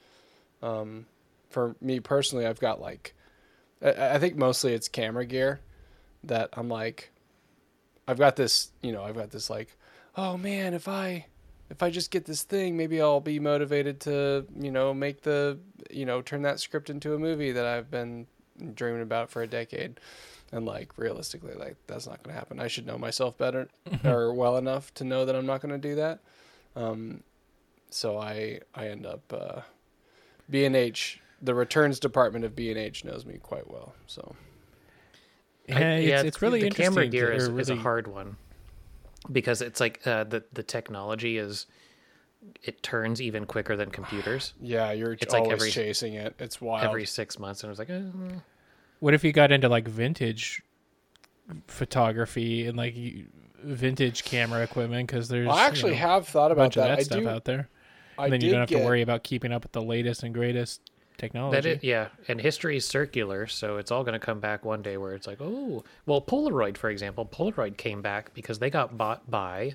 [0.62, 1.06] um
[1.50, 3.14] for me personally i've got like
[3.82, 5.60] I, I think mostly it's camera gear
[6.24, 7.10] that i'm like
[8.08, 9.76] i've got this you know i've got this like
[10.16, 11.26] oh man if i
[11.70, 15.58] if I just get this thing, maybe I'll be motivated to, you know, make the,
[15.90, 18.26] you know, turn that script into a movie that I've been
[18.74, 19.98] dreaming about for a decade.
[20.52, 22.60] And like realistically, like that's not going to happen.
[22.60, 23.68] I should know myself better
[24.04, 26.20] or well enough to know that I'm not going to do that.
[26.76, 27.22] Um,
[27.90, 29.60] so I I end up uh,
[30.48, 31.20] B&H.
[31.42, 33.94] The returns department of B&H knows me quite well.
[34.06, 34.34] So
[35.68, 36.94] Yeah, I- it's, it's really the interesting.
[36.94, 38.36] camera gear is, or is a hard one
[39.30, 41.66] because it's like uh, the the technology is
[42.62, 46.36] it turns even quicker than computers yeah, you're It's like always every- chasing it.
[46.38, 46.86] It's wild.
[46.86, 48.02] every six months, and I was like, eh,
[49.00, 50.62] What if you got into like vintage
[51.68, 52.94] photography and like
[53.62, 55.06] vintage camera equipment?
[55.08, 56.88] Because there's I actually you know, have thought a about bunch of that.
[56.88, 57.28] that I stuff do.
[57.28, 57.68] out there.
[58.18, 60.22] I And then you don't have get, to worry about keeping up with the latest
[60.22, 60.80] and greatest
[61.18, 61.56] technology.
[61.56, 62.08] that it, yeah.
[62.28, 65.26] And history is circular, so it's all going to come back one day where it's
[65.26, 69.74] like, oh, well, Polaroid, for example, Polaroid came back because they got bought by.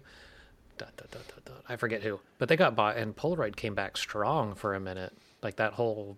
[0.78, 3.76] dot, dot, dot, dot, dot, I forget who, but they got bought, and Polaroid came
[3.76, 6.18] back strong for a minute, like that whole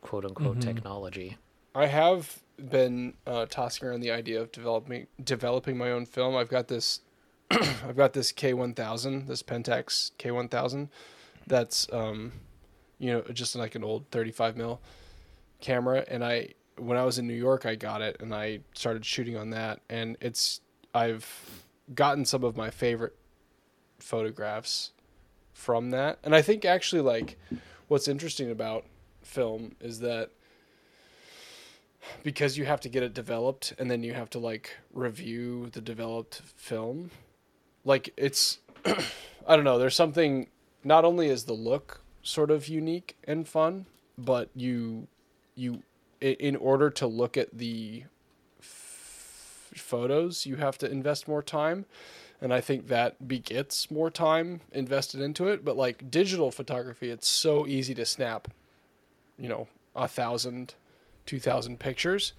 [0.00, 0.60] quote unquote Mm-hmm.
[0.60, 1.36] technology.
[1.74, 6.36] I have been uh, tossing around the idea of developing developing my own film.
[6.36, 7.00] I've got this,
[7.50, 10.88] I've got this K one thousand, this Pentax K one thousand,
[11.46, 12.32] that's um,
[12.98, 14.80] you know, just like an old thirty five mil
[15.60, 16.04] camera.
[16.08, 19.36] And I, when I was in New York, I got it and I started shooting
[19.36, 19.80] on that.
[19.88, 20.60] And it's,
[20.94, 21.26] I've
[21.94, 23.14] gotten some of my favorite
[23.98, 24.92] photographs
[25.52, 26.18] from that.
[26.24, 27.38] And I think actually like,
[27.88, 28.84] what's interesting about
[29.22, 30.30] film is that
[32.22, 35.80] because you have to get it developed and then you have to like review the
[35.80, 37.10] developed film.
[37.84, 38.58] Like it's
[39.46, 40.46] i don't know there's something
[40.84, 43.86] not only is the look sort of unique and fun
[44.16, 45.06] but you
[45.54, 45.82] you
[46.20, 48.04] in order to look at the
[48.60, 51.86] f- photos you have to invest more time.
[52.42, 55.64] And i think that begets more time invested into it.
[55.64, 58.48] But like digital photography it's so easy to snap
[59.38, 60.74] you know a thousand
[61.26, 62.32] 2000 pictures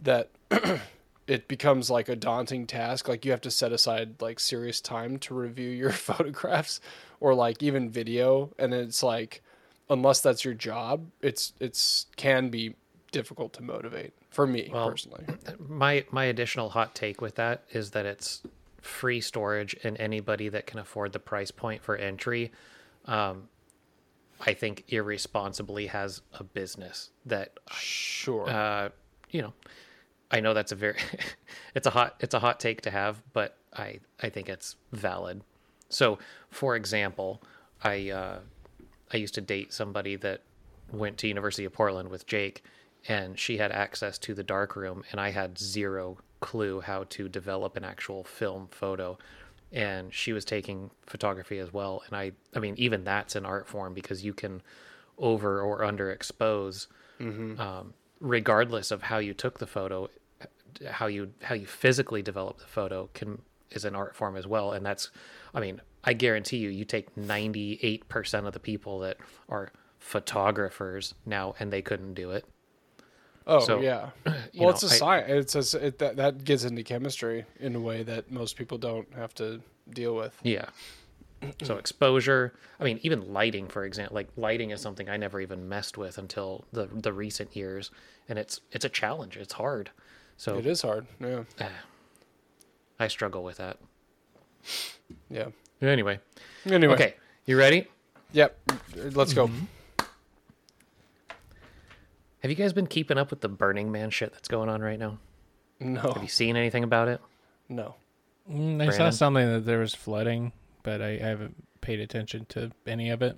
[0.00, 0.30] that
[1.26, 3.08] it becomes like a daunting task.
[3.08, 6.80] Like you have to set aside like serious time to review your photographs
[7.20, 8.50] or like even video.
[8.58, 9.42] And it's like
[9.90, 12.74] unless that's your job it's it's can be
[13.10, 15.24] difficult to motivate for me Well, personally.
[15.58, 18.40] my my additional hot take with that is that it's
[18.80, 22.52] free storage and anybody that can afford the price point for entry
[23.06, 23.48] um
[24.46, 28.48] i think irresponsibly has a business that sure.
[28.48, 28.88] uh
[29.30, 29.52] you know
[30.30, 30.98] i know that's a very
[31.74, 35.42] it's a hot it's a hot take to have but i i think it's valid.
[35.88, 36.18] So
[36.50, 37.42] for example
[37.82, 38.38] i uh
[39.12, 40.42] i used to date somebody that
[40.92, 42.64] went to university of portland with jake
[43.08, 47.28] and she had access to the dark room and i had zero clue how to
[47.28, 49.16] develop an actual film photo
[49.72, 52.02] and she was taking photography as well.
[52.06, 54.62] And i i mean even that's an art form because you can
[55.18, 56.86] over or underexpose
[57.60, 60.08] um, regardless of how you took the photo
[60.90, 64.72] how you how you physically develop the photo can is an art form as well.
[64.72, 65.10] And that's
[65.54, 71.54] i mean i guarantee you you take 98% of the people that are photographers now
[71.60, 72.44] and they couldn't do it
[73.46, 74.10] oh so, yeah
[74.56, 78.02] well it's a science it's a, it, that, that gets into chemistry in a way
[78.02, 79.60] that most people don't have to
[79.92, 80.66] deal with Yeah.
[81.62, 85.68] So exposure, I mean, even lighting, for example, like lighting is something I never even
[85.68, 87.90] messed with until the the recent years,
[88.28, 89.38] and it's it's a challenge.
[89.38, 89.90] It's hard.
[90.36, 91.44] So it is hard yeah
[92.98, 93.78] I struggle with that.
[95.30, 95.46] yeah
[95.80, 96.20] Anyway,
[96.66, 97.14] anyway okay,
[97.46, 97.88] you ready?
[98.32, 98.58] yep
[99.14, 99.64] let's go mm-hmm.
[102.40, 104.98] Have you guys been keeping up with the Burning Man shit that's going on right
[104.98, 105.18] now?
[105.78, 107.20] no Have you seen anything about it?
[107.68, 107.94] no
[108.50, 109.12] Mm, I saw Brandon?
[109.12, 110.52] something that there was flooding,
[110.82, 113.36] but I, I haven't paid attention to any of it.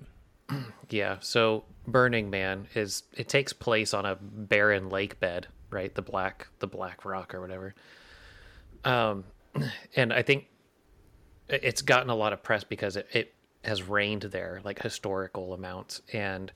[0.89, 1.17] Yeah.
[1.21, 5.93] So Burning Man is it takes place on a barren lake bed, right?
[5.93, 7.73] The black the black rock or whatever.
[8.83, 9.23] Um,
[9.95, 10.47] and I think
[11.49, 16.01] it's gotten a lot of press because it, it has rained there like historical amounts,
[16.11, 16.51] and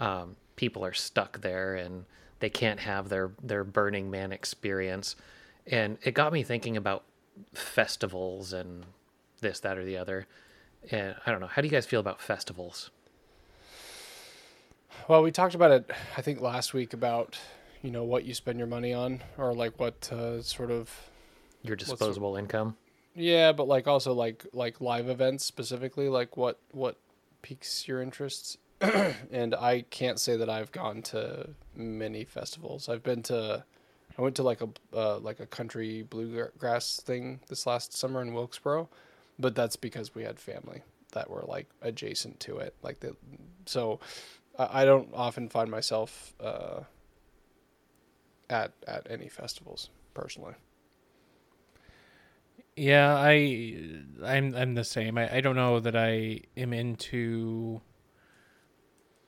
[0.00, 2.04] um, people are stuck there and
[2.38, 5.16] they can't have their their Burning Man experience.
[5.66, 7.02] And it got me thinking about
[7.52, 8.84] festivals and
[9.40, 10.28] this, that, or the other.
[10.92, 11.48] And I don't know.
[11.48, 12.90] How do you guys feel about festivals?
[15.08, 17.36] Well, we talked about it, I think, last week about
[17.82, 21.10] you know what you spend your money on, or like what uh, sort of
[21.62, 22.76] Your disposable income.
[23.16, 26.98] yeah, but like also like like live events specifically, like what what
[27.42, 28.58] piques your interests.
[29.30, 32.88] and I can't say that I've gone to many festivals.
[32.88, 33.64] I've been to,
[34.18, 38.34] I went to like a uh, like a country bluegrass thing this last summer in
[38.34, 38.88] Wilkesboro,
[39.38, 42.74] but that's because we had family that were like adjacent to it.
[42.82, 43.16] Like the,
[43.66, 44.00] so
[44.58, 46.80] I, I don't often find myself uh,
[48.50, 50.54] at at any festivals personally.
[52.76, 53.76] Yeah, I
[54.24, 55.18] I'm I'm the same.
[55.18, 57.80] I, I don't know that I am into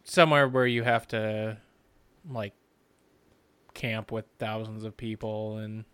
[0.05, 1.57] somewhere where you have to
[2.31, 2.53] like
[3.75, 5.85] camp with thousands of people and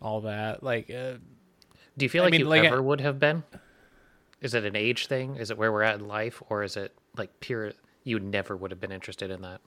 [0.00, 0.62] all that.
[0.62, 1.14] Like uh,
[1.96, 3.42] Do you feel I like mean, you like, I- ever would have been?
[4.40, 5.36] Is it an age thing?
[5.36, 7.72] Is it where we're at in life, or is it like pure?
[8.02, 9.60] You never would have been interested in that.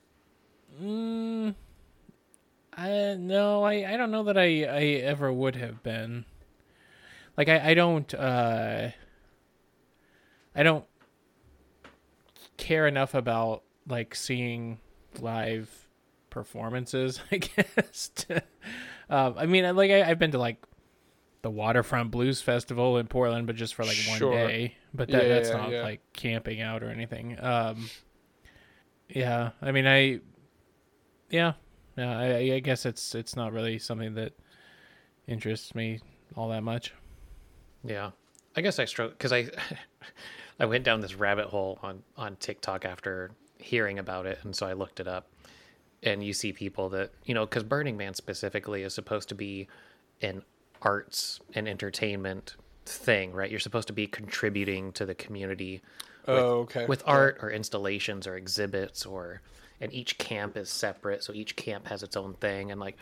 [0.80, 1.56] mm,
[2.74, 6.26] I no, I I don't know that I I ever would have been.
[7.36, 8.90] Like I I don't uh
[10.56, 10.86] I don't
[12.58, 14.80] care enough about like seeing
[15.20, 15.88] live
[16.30, 18.10] performances, I guess.
[18.16, 18.44] to-
[19.10, 20.58] um, I mean, like I, I've been to like
[21.44, 24.32] the Waterfront Blues Festival in Portland, but just for like Sure.
[24.32, 24.76] one day.
[24.94, 25.82] But that, Yeah, that's yeah, not yeah.
[25.84, 27.38] like camping out or anything.
[27.40, 27.90] Um,
[29.10, 30.20] yeah, I mean, I,
[31.30, 31.54] yeah,
[31.98, 34.34] yeah, I, I guess it's it's not really something that
[35.28, 36.00] interests me
[36.36, 36.94] all that much.
[37.86, 38.12] Yeah,
[38.56, 39.48] I guess I struggle because I
[40.60, 44.66] I went down this rabbit hole on on TikTok after hearing about it, and so
[44.68, 45.28] I looked it up.
[46.04, 49.68] And you see people that you know, because Burning Man specifically is supposed to be
[50.22, 50.44] an
[50.82, 52.56] arts and entertainment
[52.86, 53.50] thing, right?
[53.50, 55.82] You're supposed to be contributing to the community
[56.28, 56.86] oh, okay.
[56.86, 59.42] with art or installations or exhibits or
[59.80, 62.98] and each camp is separate so each camp has its own thing and like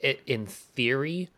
[0.00, 1.28] it in theory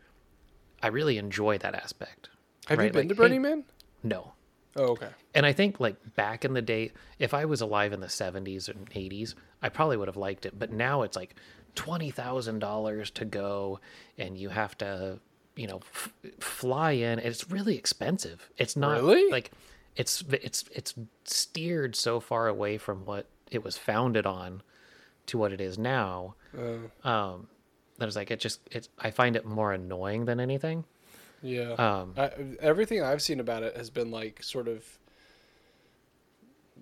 [0.83, 2.31] i really enjoy that aspect
[2.67, 3.65] Have you been Like, to Burning hey- Man?
[4.03, 4.33] no
[4.77, 5.09] Oh, okay.
[5.35, 8.68] and i think like back in the day if i was alive in the 70s
[8.68, 10.59] and 80s i probably would have liked it.
[10.59, 11.35] But now it's like
[11.77, 13.81] $20000 to go
[14.18, 15.18] and you have to
[15.57, 18.51] you know f- fly in it's really expensive.
[18.59, 19.31] It's not Really?
[19.31, 19.53] like
[19.97, 20.95] it's it's it's
[21.25, 24.62] steered so far away from what it was founded on
[25.27, 26.35] to what it is now.
[26.57, 27.49] Uh, um
[27.99, 30.85] that is like it just it's i find it more annoying than anything
[31.45, 31.73] yeah.
[31.75, 32.31] um I,
[32.61, 34.83] everything I've seen about it has been like sort of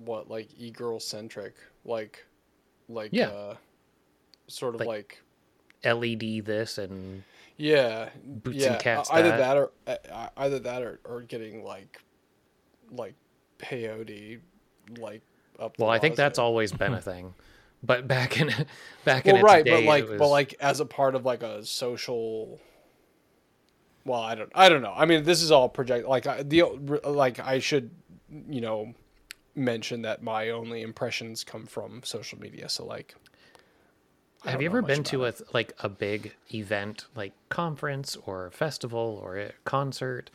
[0.05, 1.55] what like e-girl centric,
[1.85, 2.25] like
[2.89, 3.29] like Yeah.
[3.29, 3.57] uh,
[4.47, 5.21] sort of Like-
[5.85, 7.23] like, led this and
[7.57, 8.73] yeah, Boots yeah.
[8.73, 9.37] and cats Either that.
[9.39, 12.01] that or uh, either that or, or getting like
[12.91, 13.15] like
[13.59, 14.41] peyote
[14.99, 15.23] like
[15.59, 15.79] up.
[15.79, 17.33] well i think that's always been a thing
[17.83, 18.49] but back in
[19.05, 21.65] back in its right, day, but like but like as a part of like a
[21.65, 22.61] social.
[24.05, 24.51] Well, I don't.
[24.55, 24.95] I don't know.
[24.97, 26.09] I mean, this is all project.
[26.09, 26.63] Like I, the
[27.05, 27.91] like I should,
[28.49, 28.95] you know,
[29.55, 32.69] mention that my only impressions come from social media.
[32.69, 33.15] So like,
[34.45, 39.21] I have you ever been to a like a big event like conference or festival
[39.23, 40.31] or a concert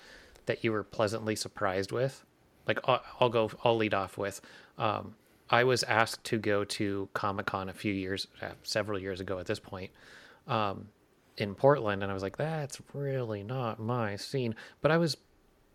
[0.46, 2.24] that you were pleasantly surprised with
[2.68, 4.42] like i'll, I'll go i'll lead off with
[4.78, 5.16] um,
[5.50, 9.46] i was asked to go to comic-con a few years uh, several years ago at
[9.46, 9.92] this point
[10.48, 10.88] um,
[11.38, 15.18] in portland and i was like that's really not my scene but i was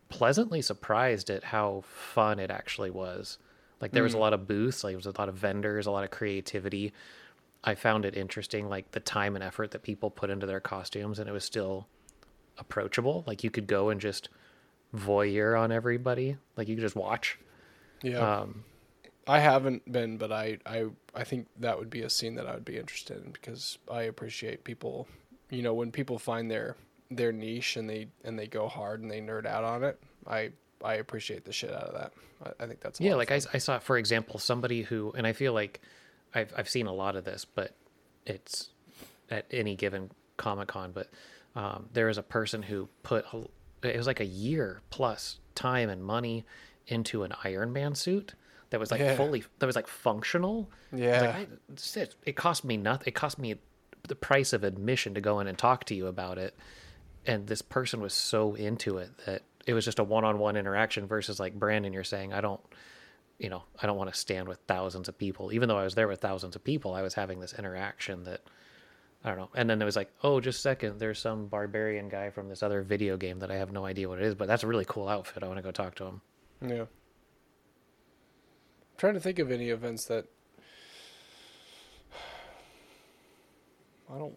[0.08, 3.38] pleasantly surprised at how fun it actually was
[3.80, 5.90] like there was a lot of booths like there was a lot of vendors a
[5.90, 6.92] lot of creativity
[7.64, 11.18] I found it interesting, like the time and effort that people put into their costumes,
[11.18, 11.86] and it was still
[12.58, 13.22] approachable.
[13.26, 14.28] Like you could go and just
[14.94, 17.38] voyeur on everybody, like you could just watch.
[18.02, 18.64] Yeah, Um,
[19.28, 22.54] I haven't been, but I, I, I think that would be a scene that I
[22.54, 25.06] would be interested in because I appreciate people.
[25.52, 26.76] You know, when people find their
[27.10, 30.50] their niche and they and they go hard and they nerd out on it, I
[30.82, 32.12] I appreciate the shit out of that.
[32.58, 33.40] I, I think that's a yeah, like I.
[33.52, 35.80] I saw, for example, somebody who, and I feel like
[36.34, 37.74] I've I've seen a lot of this, but
[38.26, 38.70] it's
[39.30, 40.92] at any given Comic Con.
[40.92, 41.08] But
[41.54, 43.44] um, there was a person who put a,
[43.88, 46.44] it was like a year plus time and money
[46.86, 48.34] into an Iron Man suit
[48.70, 49.16] that was like Yeah.
[49.16, 50.70] fully that was like functional.
[50.90, 51.44] Was like, Yeah.
[52.00, 53.08] I, it cost me nothing.
[53.08, 53.56] It cost me
[54.08, 56.56] the price of admission to go in and talk to you about it.
[57.24, 61.38] And this person was so into it that it was just a one-on-one interaction versus
[61.38, 62.60] like Brandon, you're saying, I don't,
[63.38, 65.52] you know, I don't want to stand with thousands of people.
[65.52, 68.40] Even though I was there with thousands of people, I was having this interaction that
[69.24, 69.50] I don't know.
[69.54, 72.62] And then it was like, oh, just a second, there's some barbarian guy from this
[72.62, 74.84] other video game that I have no idea what it is, but that's a really
[74.84, 75.44] cool outfit.
[75.44, 76.20] I want to go talk to him.
[76.60, 76.80] Yeah.
[76.80, 76.88] I'm
[78.96, 80.26] trying to think of any events that
[84.12, 84.36] I don't.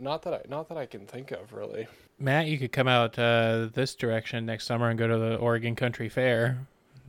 [0.00, 1.88] Not that I, not that I can think of really.
[2.18, 5.74] Matt, you could come out uh, this direction next summer and go to the Oregon
[5.74, 6.58] Country Fair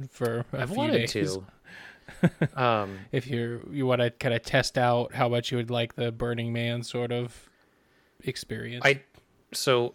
[0.10, 1.38] for a I've few wanted days.
[1.38, 1.46] to.
[2.62, 5.96] um, If you you want to kind of test out how much you would like
[5.96, 7.48] the Burning Man sort of
[8.22, 8.84] experience.
[8.86, 9.02] I
[9.54, 9.94] so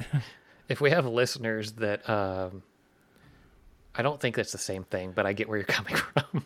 [0.68, 2.62] if we have listeners that um
[3.94, 6.44] I don't think that's the same thing, but I get where you're coming from.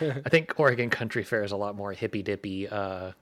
[0.00, 2.66] I think Oregon Country Fair is a lot more hippy dippy.
[2.68, 3.12] Uh,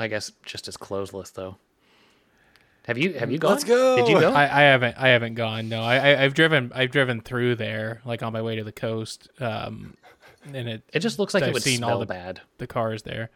[0.00, 1.56] I guess just as clothesless though.
[2.86, 3.52] Have you have you gone?
[3.52, 3.96] Let's go!
[3.96, 4.32] Did you go?
[4.32, 5.68] I, I haven't I haven't gone.
[5.68, 8.72] No, I, I I've driven I've driven through there like on my way to the
[8.72, 9.28] coast.
[9.38, 9.96] Um,
[10.54, 12.40] and it it just looks like I've it would seen all smell the- bad.
[12.58, 13.30] the cars there.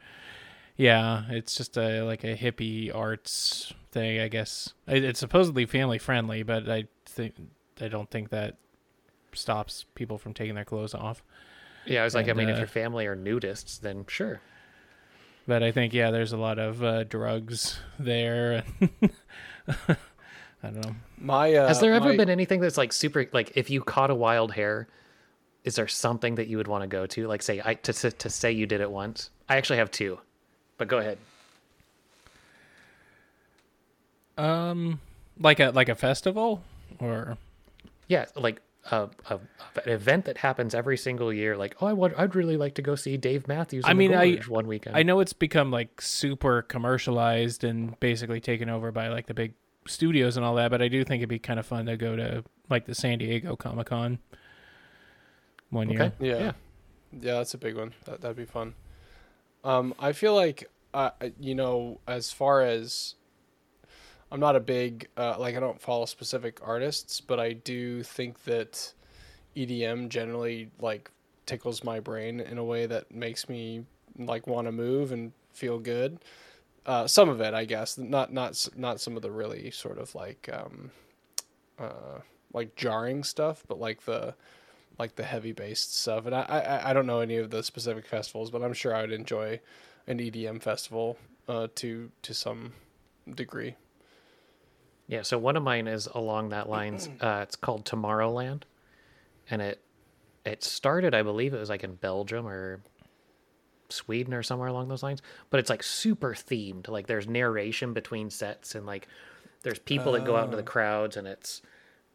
[0.77, 4.73] Yeah, it's just a like a hippie arts thing, I guess.
[4.89, 7.35] It's supposedly family friendly, but I think
[7.81, 8.57] I don't think that
[9.35, 11.23] stops people from taking their clothes off.
[11.87, 14.41] Yeah, I was like, I And, mean, if uh, your family are nudists, then sure.
[15.47, 18.64] But I think yeah, there's a lot of uh, drugs there.
[19.68, 19.97] I
[20.62, 20.95] don't know.
[21.18, 24.11] My uh, Has there ever my- been anything that's like super like if you caught
[24.11, 24.88] a wild hair,
[25.64, 27.26] is there something that you would want to go to?
[27.26, 29.30] Like say I to to, to say you did it once.
[29.49, 30.18] I actually have two.
[30.78, 31.18] But go ahead.
[34.36, 35.01] Um,
[35.38, 36.62] like a like a festival
[36.99, 37.36] or
[38.09, 38.61] Yeah, like
[38.91, 39.35] a, a,
[39.85, 41.57] an event that happens every single year.
[41.57, 43.85] Like, oh, I would, I'd really like to go see Dave Matthews.
[43.87, 44.97] I mean, I- one weekend.
[44.97, 49.55] I know it's become like super commercialized and basically taken over by like the big
[49.87, 52.16] studios and all that, but I do think it'd be kind of fun to go
[52.16, 54.18] to like the San Diego Comic Con
[55.70, 56.12] one year.
[56.20, 56.39] Yeah.
[56.39, 56.53] Yeah.
[57.12, 57.93] yeah, that's a big one.
[58.05, 58.74] That that'd be fun.
[59.62, 61.11] Um, I feel like, uh,
[61.41, 63.14] you know, as far as
[64.35, 68.43] I'm not a big uh, like I don't follow specific artists, but I do think
[68.43, 68.93] that
[69.55, 71.09] EDM generally like
[71.47, 73.85] tickles my brain in a way that makes me
[74.18, 76.18] like want to move and feel good.
[76.85, 80.12] Uh, some of it, I guess, not not not some of the really sort of
[80.16, 80.91] like um,
[81.78, 82.18] uh,
[82.53, 84.35] like jarring stuff, but like the
[84.99, 86.26] like the heavy based stuff.
[86.26, 89.03] And I, I I don't know any of the specific festivals, but I'm sure I
[89.03, 89.61] would enjoy
[90.09, 92.72] an EDM festival uh, to to some
[93.32, 93.76] degree.
[95.07, 97.09] Yeah, so one of mine is along that lines.
[97.20, 98.62] Uh, it's called Tomorrowland,
[99.50, 99.80] and it
[100.44, 102.80] it started, I believe, it was like in Belgium or
[103.88, 105.22] Sweden or somewhere along those lines.
[105.50, 106.88] But it's like super themed.
[106.88, 109.09] Like there's narration between sets, and like
[109.62, 111.62] there's people that go out into the crowds, and it's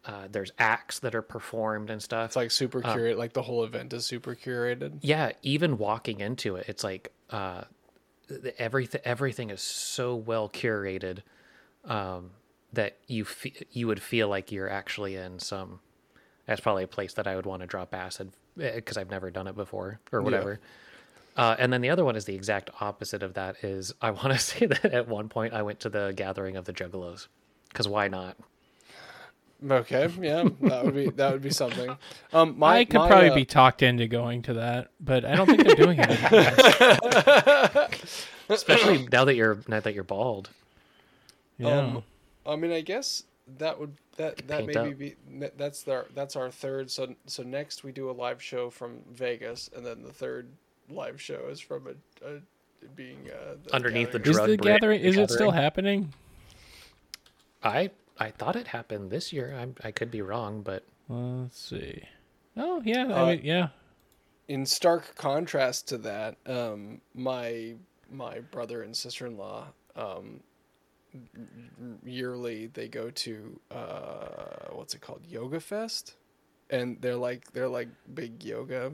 [0.04, 2.26] uh, there's acts that are performed and stuff.
[2.26, 3.16] It's like super curated.
[3.16, 4.98] like the whole event is super curated.
[5.02, 7.62] yeah, even walking into it, it's like uh,
[8.58, 11.18] everything everything is so well curated
[11.84, 12.30] um,
[12.72, 15.80] that you fe- you would feel like you're actually in some.
[16.46, 19.46] That's probably a place that I would want to drop acid because I've never done
[19.46, 20.60] it before or whatever.
[21.36, 23.56] Uh, and then the other one is the exact opposite of that.
[23.62, 26.64] Is I want to say that at one point I went to the gathering of
[26.64, 27.28] the Juggalos
[27.68, 28.36] because why not?
[29.68, 31.96] Okay, yeah, that would be that would be something.
[32.32, 35.34] Um, my I could my, probably uh, be talked into going to that, but I
[35.34, 36.10] don't think they're doing it.
[38.48, 40.50] Especially now that you're now that you're bald.
[41.58, 41.78] Yeah.
[41.78, 42.04] Um,
[42.46, 43.24] I mean, I guess
[43.58, 44.98] that would that that maybe up.
[44.98, 45.16] be
[45.56, 46.90] that's our that's our third.
[46.90, 50.48] So so next we do a live show from Vegas, and then the third
[50.88, 52.40] live show is from a, a
[52.96, 54.34] being uh, the Underneath the gathering.
[54.34, 55.00] is the break- gathering?
[55.00, 56.12] Is it still happening?
[57.62, 59.54] I I thought it happened this year.
[59.58, 62.02] I'm, I could be wrong, but Let's see.
[62.56, 63.68] Oh yeah, I Uh, mean, yeah.
[64.48, 67.74] in stark contrast to that, um, my
[68.10, 69.66] my brother and sister in law,
[69.96, 70.40] um,
[72.04, 76.14] yearly they go to uh, what's it called, Yoga Fest,
[76.70, 78.92] and they're like they're like big yoga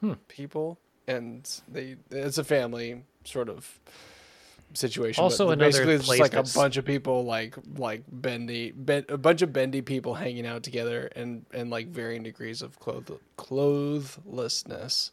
[0.00, 0.14] Hmm.
[0.28, 3.78] people, and they it's a family sort of
[4.74, 5.22] situation.
[5.22, 9.42] Also another basically it's like a bunch of people like like bendy, ben, a bunch
[9.42, 15.12] of bendy people hanging out together and and like varying degrees of cloth clothlessness.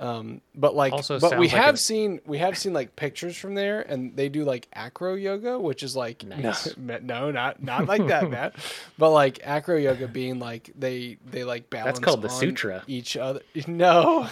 [0.00, 3.36] Um, but like, Also but we like have an- seen we have seen like pictures
[3.36, 6.72] from there, and they do like acro yoga, which is like Nice.
[6.76, 8.54] no, no, not not like that, Matt.
[8.96, 11.98] But like acro yoga being like they they like balance.
[11.98, 12.84] That's called the sutra.
[12.86, 13.40] Each other.
[13.66, 14.28] No,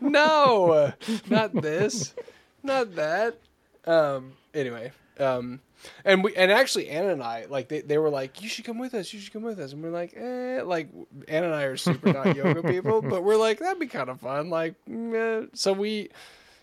[0.00, 0.92] no,
[1.28, 2.14] not this,
[2.62, 3.38] not that.
[3.86, 4.34] Um.
[4.54, 4.92] Anyway.
[5.18, 5.60] Um.
[6.04, 8.78] And we and actually Anna and I like they, they were like you should come
[8.78, 10.88] with us you should come with us and we're like eh like
[11.28, 14.20] Anna and I are super not yoga people but we're like that'd be kind of
[14.20, 15.42] fun like meh.
[15.54, 16.08] so we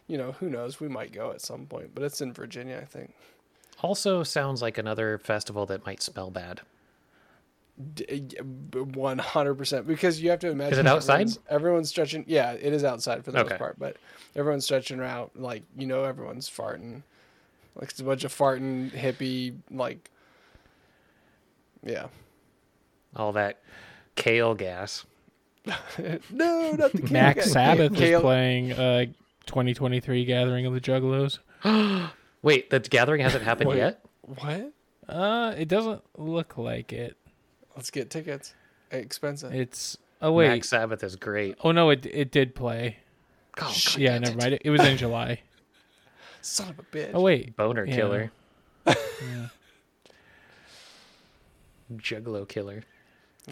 [0.07, 2.85] you know who knows we might go at some point but it's in Virginia I
[2.85, 3.13] think
[3.81, 6.61] also sounds like another festival that might smell bad.
[8.95, 10.73] One hundred percent, because you have to imagine.
[10.73, 11.13] Is it outside?
[11.13, 12.25] Everyone's, everyone's stretching.
[12.27, 13.49] Yeah, it is outside for the Okay.
[13.49, 13.97] most part, but
[14.35, 15.29] everyone's stretching around.
[15.35, 17.03] Like you know, everyone's farting.
[17.79, 19.55] Like it's a bunch of farting hippie.
[19.71, 20.09] Like,
[21.83, 22.07] yeah.
[23.15, 23.61] All that
[24.15, 25.05] kale gas.
[26.31, 29.05] No, not the kale Max Kale- Sabbath is playing uh
[29.47, 31.39] 2023 Gathering of the Juggalos.
[32.41, 33.77] Wait, the gathering hasn't happened Wait.
[33.77, 34.05] yet.
[34.21, 34.71] What?
[35.09, 37.17] Uh, it doesn't look like it.
[37.75, 38.53] Let's get tickets.
[38.91, 39.53] Expensive.
[39.53, 41.57] It's oh wait, Mac Sabbath is great.
[41.63, 42.97] oh no, it it did play.
[43.59, 44.53] Oh, yeah, never mind.
[44.55, 45.41] It, it was in July.
[46.41, 47.11] Son of a bitch.
[47.13, 47.95] Oh wait, Boner Yeah.
[47.95, 48.31] killer.
[48.85, 49.47] yeah.
[51.93, 52.83] Juggalo killer.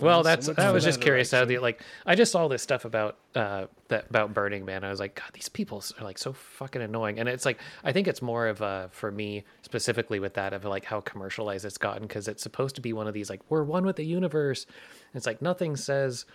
[0.01, 0.49] Well, that's.
[0.49, 1.81] I was just curious how the like.
[2.05, 4.83] I just saw this stuff about uh that about Burning Man.
[4.83, 7.17] I was like, God, these people are like so fucking annoying.
[7.17, 10.65] And it's like, I think it's more of uh for me specifically with that of
[10.65, 13.63] like how commercialized it's gotten because it's supposed to be one of these like we're
[13.63, 14.65] one with the universe.
[14.65, 16.25] And it's like nothing says,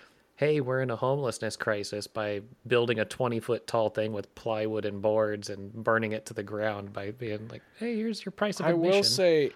[0.41, 4.87] hey, we're in a homelessness crisis by building a twenty foot tall thing with plywood
[4.87, 8.59] and boards and burning it to the ground by being like, hey, here's your price
[8.59, 8.95] of I admission.
[8.95, 9.51] I will say,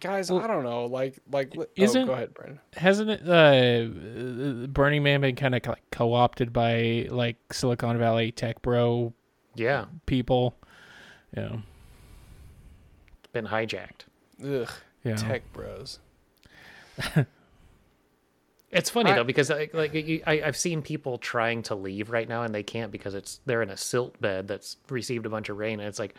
[0.00, 0.86] guys, I don't know.
[0.86, 2.60] Like, like, li- oh, isn't- go ahead, Brandon.
[2.74, 8.62] Hasn't it, uh, Burning Man been kind of like co-opted by like Silicon Valley tech
[8.62, 9.12] bro
[9.54, 10.54] yeah, people?
[11.36, 11.56] Yeah,
[13.18, 14.06] it's been hijacked.
[14.42, 14.70] Ugh,
[15.04, 15.16] yeah.
[15.16, 15.98] tech bros.
[18.72, 19.94] It's funny I- though because like, like
[20.26, 23.62] I, I've seen people trying to leave right now and they can't because it's they're
[23.62, 26.14] in a silt bed that's received a bunch of rain and it's like,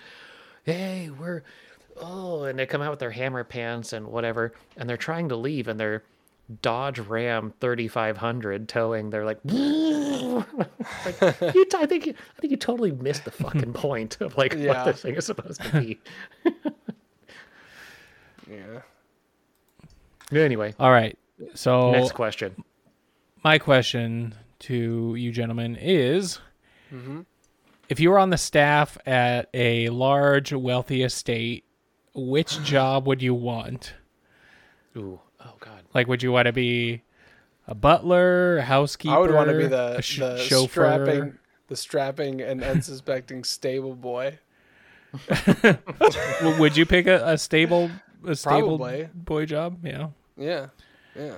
[0.63, 1.43] hey, we're
[1.99, 5.35] oh, and they come out with their hammer pants and whatever and they're trying to
[5.35, 6.03] leave and they're
[6.61, 9.09] Dodge Ram 3500 towing.
[9.09, 10.45] They're like, like
[11.55, 14.67] you, I think you, I think you totally missed the fucking point of like Yeah.
[14.67, 15.99] what this thing is supposed to be.
[18.47, 18.81] Yeah.
[20.37, 21.17] anyway, All right.
[21.53, 22.63] So next question.
[23.43, 26.39] my question to you gentlemen is
[26.91, 27.21] mm-hmm.
[27.89, 31.65] if you were on the staff at a large wealthy estate
[32.13, 33.93] which job would you want
[34.95, 35.83] Ooh, oh god.
[35.93, 37.01] like would you want to be
[37.67, 41.37] a butler a housekeeper I would want to be the, sh- the chauffeur strapping,
[41.67, 44.39] the strapping and unsuspecting stable boy.
[46.59, 47.91] Would you pick a, a stable
[48.25, 49.09] a stable Probably.
[49.13, 50.67] boy job yeah Yeah,
[51.15, 51.35] yeah.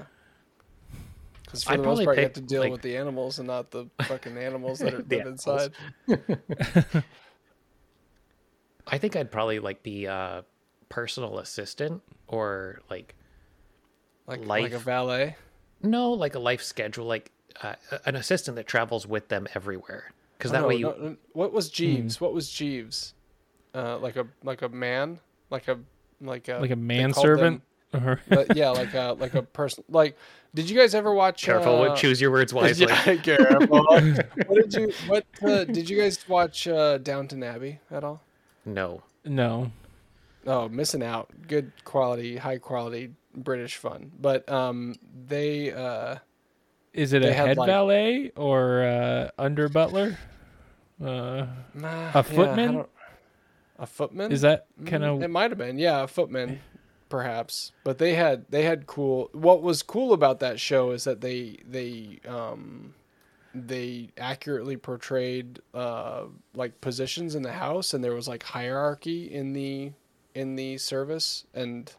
[1.44, 3.40] Because for I'd the most probably part, you have to deal like- with the animals
[3.40, 5.72] and not the fucking animals that are The live inside.
[8.88, 10.44] I think I'd probably like be a
[10.90, 13.16] personal assistant or like
[14.28, 15.36] Like like a valet.
[15.82, 20.12] no, like a life schedule, like uh, an assistant that travels with them everywhere.
[20.38, 22.20] Because that Oh, no, way you, no, no, what was Jeeves?
[22.22, 23.14] What was Jeeves?
[23.74, 25.20] Uh, like a like a man,
[25.50, 25.80] like a
[26.22, 27.62] like a like a they called manservant
[27.94, 29.84] or them- but yeah, like a like a person.
[29.90, 30.18] Like,
[30.54, 31.44] did you guys ever watch?
[31.44, 32.88] careful, uh, with choose your words wisely.
[32.88, 33.84] Yeah, careful.
[33.86, 34.94] what did you?
[35.08, 38.22] What uh, did you guys watch uh, Downton Abbey at all?
[38.66, 39.72] No, no
[40.48, 41.30] Oh, missing out.
[41.48, 44.12] Good quality, high quality British fun.
[44.20, 44.96] But um,
[45.28, 46.18] they uh,
[46.94, 50.18] is it a head like- valet or uh, under butler
[51.04, 52.74] uh, nah, A footman?
[52.74, 52.90] don't-
[53.78, 56.62] a footman is that kind Mm, It might have been, yeah, a footman,
[57.10, 57.72] perhaps.
[57.84, 59.30] But they had they had cool.
[59.34, 62.94] What was cool about that show is that they they um
[63.54, 69.54] they accurately portrayed uh like positions in the house, and there was like hierarchy in
[69.54, 69.92] the
[70.34, 71.92] in the service, and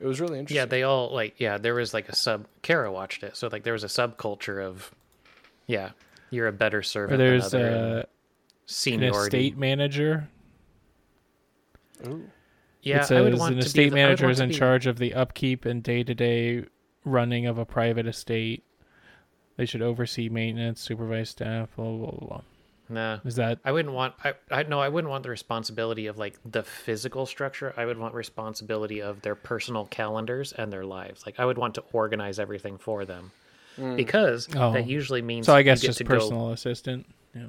[0.00, 0.56] it was really interesting.
[0.56, 1.58] yeah, they all like yeah.
[1.58, 2.46] There was like a sub.
[2.62, 4.90] Kara watched it, so like there was a subculture of,
[5.66, 5.90] yeah,
[6.30, 7.18] you're a better or servant.
[7.18, 10.28] there's than other, and uh, an estate manager
[12.06, 12.30] Ooh.
[12.84, 14.54] Yeah, it I would says want an to be estate the- manager is in be-
[14.54, 16.64] charge of the upkeep and day-to-day
[17.04, 18.64] running of a private estate
[19.56, 22.40] they should oversee maintenance supervise staff blah blah blah, blah.
[22.88, 24.14] Nah, is that I wouldn't want.
[24.22, 27.72] I, I no, I wouldn't want the responsibility of like the physical structure.
[27.78, 31.24] I would want responsibility of their personal calendars and their lives.
[31.24, 33.30] Like I would want to organize everything for them,
[33.76, 33.96] hmm.
[33.96, 34.72] because Oh.
[34.74, 35.46] that usually means.
[35.46, 37.46] so i you guess get just to go- personal assistant yeah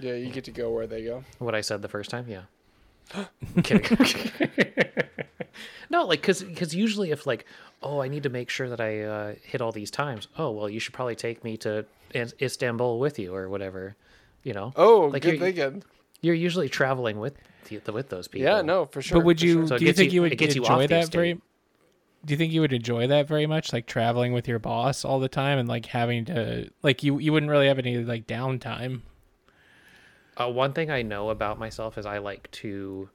[0.00, 1.24] Yeah, you get to go where they go.
[1.40, 2.42] What I said the first time, yeah.
[3.62, 3.98] Kidding.
[5.90, 7.44] no, like because because usually if like
[7.82, 10.28] oh I need to make sure that I uh, hit all these times.
[10.38, 11.84] Oh well, you should probably take me to
[12.14, 13.96] Istanbul with you or whatever.
[14.42, 14.72] You know.
[14.76, 15.82] Oh, Like good you're- thinking.
[16.20, 17.34] You're usually traveling with
[17.68, 18.46] the, with those people.
[18.46, 19.18] Yeah, no, for sure.
[19.18, 19.66] but would you sure.
[19.68, 21.40] So do you think you- you would it gets you enjoy that very
[22.24, 25.20] do you think you would enjoy that very much like traveling with your boss all
[25.20, 29.02] the time and like having to like you you wouldn't really have any like downtime
[30.36, 33.08] Uh, one thing I know about myself is I like to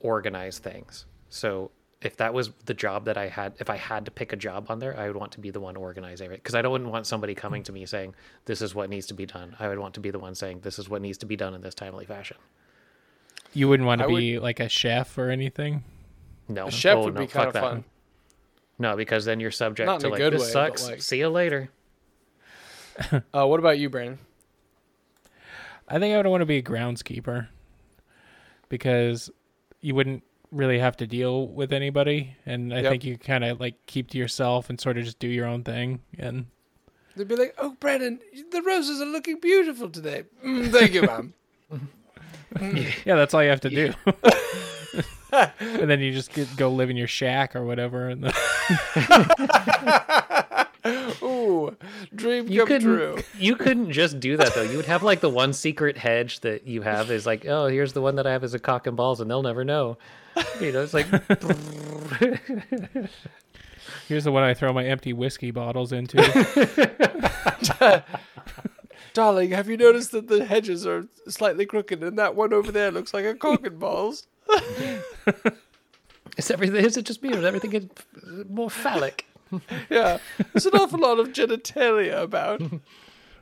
[0.00, 1.06] organize things.
[1.28, 1.70] So
[2.00, 4.66] if that was the job that I had, if I had to pick a job
[4.68, 7.06] on there, I would want to be the one organizing it because I don't want
[7.06, 8.14] somebody coming to me saying
[8.44, 9.56] this is what needs to be done.
[9.58, 11.54] I would want to be the one saying this is what needs to be done
[11.54, 12.36] in this timely fashion.
[13.52, 15.84] You wouldn't want to I would- be like a chef or anything.
[16.48, 17.62] No, A chef oh, would no, be fuck kind of that.
[17.62, 17.84] fun.
[18.78, 20.86] No, because then you're subject Not to like good this way, sucks.
[20.88, 21.70] like- See you later.
[23.34, 24.18] Uh, what about you, Brandon?
[25.88, 27.48] I think I would want to be a groundskeeper
[28.68, 29.30] because
[29.80, 32.90] you wouldn't really have to deal with anybody, and I Yep.
[32.90, 35.62] think you kind of like keep to yourself and sort of just do your own
[35.64, 36.00] thing.
[36.18, 36.46] And
[37.16, 38.18] They'd be like, "Oh, Brandon,
[38.50, 41.34] the roses are looking beautiful today." Mm, thank you, ma'am.
[43.04, 43.92] yeah, that's all you have to do.
[45.60, 48.08] and then you just get, go live in your shack or whatever.
[48.08, 48.32] And then,
[51.22, 51.76] Ooh,
[52.14, 52.82] dream You come couldn't.
[52.82, 53.18] true.
[53.38, 54.62] You couldn't just do that though.
[54.62, 57.92] You would have like the one secret hedge that you have is like, oh, here's
[57.94, 59.96] the one that I have as a cock and balls, and they'll never know.
[60.60, 61.06] You know, it's like
[64.08, 66.16] here's the one I throw my empty whiskey bottles into.
[69.14, 72.90] Darling, have you noticed that the hedges are slightly crooked, and that one over there
[72.90, 74.26] looks like a cock and balls?
[76.36, 76.84] is everything.
[76.84, 78.04] Is it just me, or is everything get
[78.50, 79.26] more phallic?
[79.90, 80.18] Yeah,
[80.52, 82.60] there's an awful lot of genitalia about.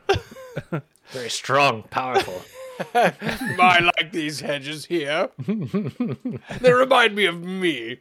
[1.10, 2.42] Very strong, powerful.
[2.94, 5.28] I like these hedges here.
[6.60, 8.00] they remind me of me.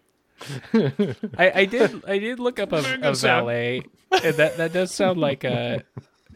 [1.38, 3.84] I, I did I did look up a, a valet.
[4.24, 5.84] and that that does sound like a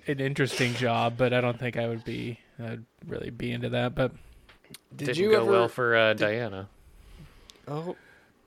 [0.08, 3.96] an interesting job, but I don't think I would be I'd really be into that.
[3.96, 4.12] But
[4.96, 5.52] Did Didn't you go ever?
[5.52, 6.70] well for uh, Diana.
[7.68, 7.96] Oh,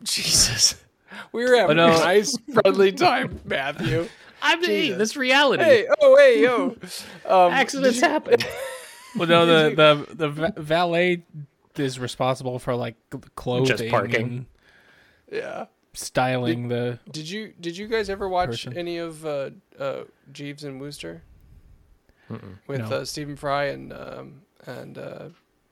[0.04, 0.76] Jesus!
[1.32, 1.96] We were having Oh, no.
[1.96, 4.08] a nice, friendly time, Matthew.
[4.42, 4.98] I'm hey, Jesus.
[4.98, 5.64] this reality.
[5.64, 6.76] Hey, oh, hey, yo.
[7.26, 8.40] Um, Accidents you- happen.
[9.16, 9.74] well, no, the
[10.14, 11.22] the the valet
[11.76, 14.22] is responsible for like c- just parking.
[14.22, 14.46] and
[15.32, 15.66] Yeah.
[15.94, 16.98] styling the.
[17.10, 18.76] Did you Did you guys ever watch Person.
[18.78, 21.22] any of uh, uh, Jeeves and Wooster
[22.66, 22.86] with No.
[22.98, 25.28] uh, Stephen Fry and um, and uh,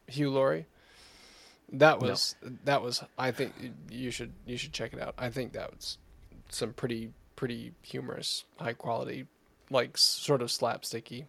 [0.09, 0.67] Hugh Laurie?
[1.73, 2.09] That No.
[2.11, 3.03] was that was.
[3.19, 3.53] I think
[3.91, 5.15] you should you should check it out.
[5.19, 5.99] I think that was
[6.49, 9.27] some pretty pretty humorous, high quality,
[9.71, 11.25] like sort of slapsticky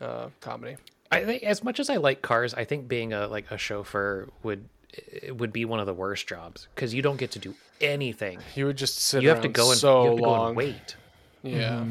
[0.00, 0.76] uh, comedy.
[1.10, 4.28] I think as much as I like cars, I think being a like a chauffeur
[4.42, 7.54] would it would be one of the worst jobs because you don't get to do
[7.80, 8.38] anything.
[8.54, 10.48] You would just sit You have to go and so you have to go long.
[10.48, 10.96] and wait.
[11.42, 11.84] Yeah.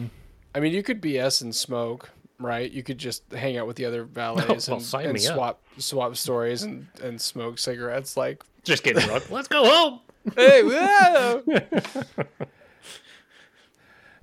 [0.56, 2.69] I mean, you could BS and smoke, right?
[2.71, 5.21] You could just hang out with the other valets well, and, and up.
[5.21, 8.17] swap swap stories and, and smoke cigarettes.
[8.17, 9.29] Like, Just getting drunk.
[9.29, 9.99] Let's go home.
[10.36, 11.43] hey, whoa!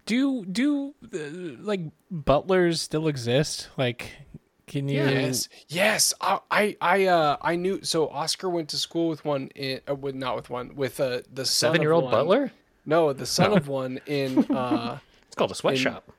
[0.07, 1.81] Do do uh, like
[2.11, 3.69] butlers still exist?
[3.77, 4.13] Like,
[4.67, 4.97] can you?
[4.97, 6.15] yes, yes.
[6.21, 7.81] I, I, I, uh, I knew.
[7.83, 11.21] So Oscar went to school with one in, uh, with not with one with uh,
[11.33, 12.51] the Seven year old butler.
[12.87, 16.11] No, the son of one in uh, It's called a sweatshop.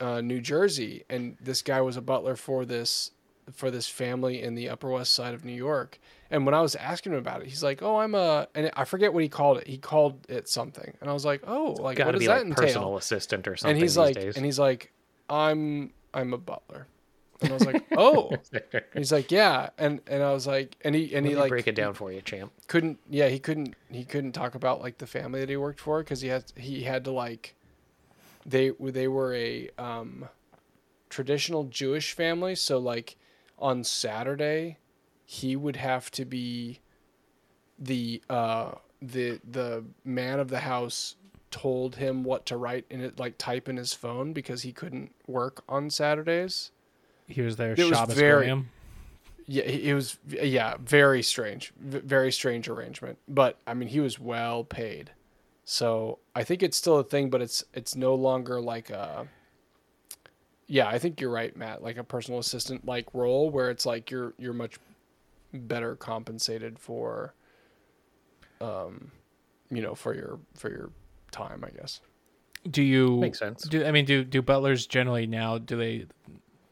[0.00, 3.10] Uh, New Jersey, and this guy was a butler for this
[3.52, 5.98] for this family in the Upper West Side of New York.
[6.30, 8.84] And when I was asking him about it, he's like, "Oh, I'm a," and I
[8.84, 9.66] forget what he called it.
[9.66, 12.46] He called it something, and I was like, "Oh, like what does be that like
[12.46, 13.76] entail?" personal assistant or something.
[13.76, 14.36] and he's like, days.
[14.36, 14.92] and he's like,
[15.28, 16.86] "I'm I'm a butler,"
[17.40, 18.32] and I was like, "Oh,"
[18.94, 21.68] he's like, "Yeah," and and I was like, and he and Let he like break
[21.68, 22.50] it down for you, champ.
[22.66, 26.02] couldn't yeah he couldn't he couldn't talk about like the family that he worked for
[26.02, 27.54] because he had he had to like
[28.46, 30.28] they they were a um
[31.10, 33.16] traditional Jewish family so like
[33.58, 34.78] on Saturday
[35.24, 36.80] he would have to be
[37.78, 41.16] the uh the the man of the house
[41.50, 45.14] told him what to write in it like type in his phone because he couldn't
[45.26, 46.72] work on Saturdays
[47.28, 47.72] He was there.
[47.78, 48.70] It was very- Graham.
[49.46, 53.18] yeah, it was yeah, very strange, v- very strange arrangement.
[53.28, 55.12] But I mean, he was well paid,
[55.64, 59.26] so I think it's still a thing, but it's it's no longer like a.
[60.66, 61.82] Yeah, I think you're right, Matt.
[61.82, 64.76] Like a personal assistant like role where it's like you're you're much
[65.52, 67.34] better compensated for,
[68.60, 69.10] um,
[69.70, 70.90] you know, for your for your
[71.30, 72.00] time, I guess.
[72.70, 73.62] Do you Makes sense.
[73.62, 75.58] Do I mean do do butlers generally now?
[75.58, 76.06] Do they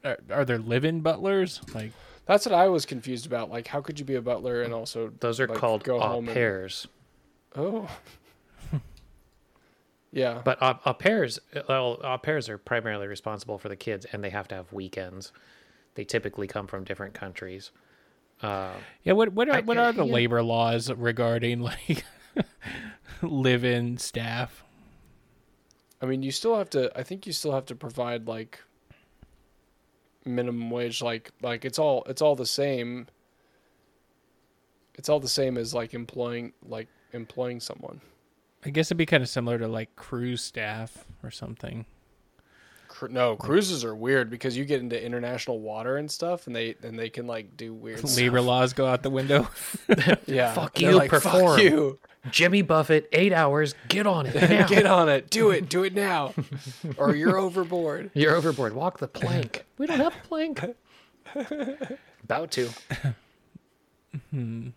[0.05, 1.61] are, are there live-in butlers?
[1.75, 1.93] Like
[2.25, 3.51] That's what I was confused about.
[3.51, 6.01] Like, how could you be a butler and also Those are like, called go au
[6.01, 6.87] home and- pairs.
[7.57, 7.89] Oh.
[10.13, 10.43] Yeah.
[10.45, 14.23] But au, au pairs, uh, well, au pairs are primarily responsible for the kids, and
[14.23, 15.33] they have to have weekends.
[15.95, 17.71] They typically come from different countries.
[18.43, 18.73] Uh,
[19.05, 20.13] yeah, what what are I- what are the yeah.
[20.13, 22.05] labor laws regarding like
[23.23, 24.63] live-in staff?
[26.01, 26.91] I mean, you still have to.
[26.99, 28.61] I think you still have to provide like
[30.25, 31.01] minimum wage.
[31.01, 33.07] Like, like it's all it's all the same.
[34.95, 38.01] It's all the same as like employing like employing someone.
[38.65, 41.87] I guess it'd be kind of similar to like cruise staff or something.
[43.11, 46.97] No, cruises are weird because you get into international water and stuff, and they and
[46.97, 48.47] they can like do weird Labor stuff.
[48.47, 49.49] laws go out the window.
[50.27, 51.57] Yeah, Fuck you, like, perform.
[51.57, 51.99] Fuck you.
[52.31, 53.75] Jimmy Buffett, eight hours.
[53.89, 54.35] Get on it.
[54.49, 54.69] now.
[54.69, 55.31] Get on it.
[55.31, 55.69] Do it.
[55.69, 56.33] Do it now,
[56.97, 58.13] or you're overboard.
[58.15, 58.73] You're overboard.
[58.75, 59.65] Walk the plank.
[59.79, 60.61] We don't have a plank.
[62.23, 62.69] About to.
[64.31, 64.69] Hmm.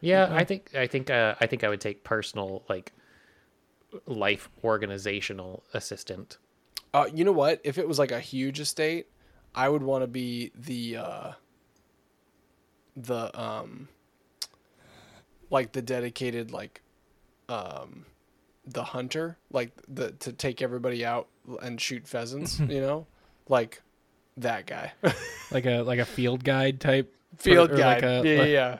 [0.00, 2.92] Yeah, I think I think uh, I think I would take personal like
[4.06, 6.38] life organizational assistant.
[6.94, 7.60] Uh, you know what?
[7.64, 9.06] If it was like a huge estate,
[9.54, 11.32] I would want to be the uh,
[12.96, 13.88] the um,
[15.50, 16.82] like the dedicated like
[17.48, 18.06] um,
[18.66, 21.28] the hunter, like the to take everybody out
[21.62, 22.58] and shoot pheasants.
[22.68, 23.06] you know,
[23.48, 23.82] like
[24.36, 24.92] that guy,
[25.50, 28.78] like a like a field guide type field guide like a- yeah, like- yeah.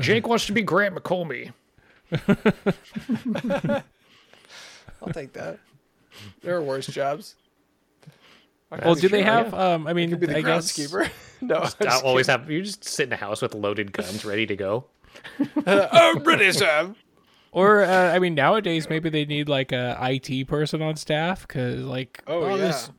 [0.00, 1.52] Jake wants to be Grant McCormy.
[5.02, 5.58] I'll take that.
[6.42, 7.34] There are worse jobs.
[8.70, 9.52] I Well, could do be they sure, have?
[9.52, 9.74] yeah.
[9.74, 11.08] Um, I mean, Could be the I guess groundskeeper.
[11.40, 14.24] no, I'm I just always have you just sit in a house with loaded guns
[14.24, 14.86] ready to go.
[15.38, 15.64] kidding.
[15.66, 16.96] I'm ready, Sam.
[17.52, 21.80] Or uh, I mean, nowadays maybe they need like a IT person on staff because
[21.80, 22.90] like Oh, this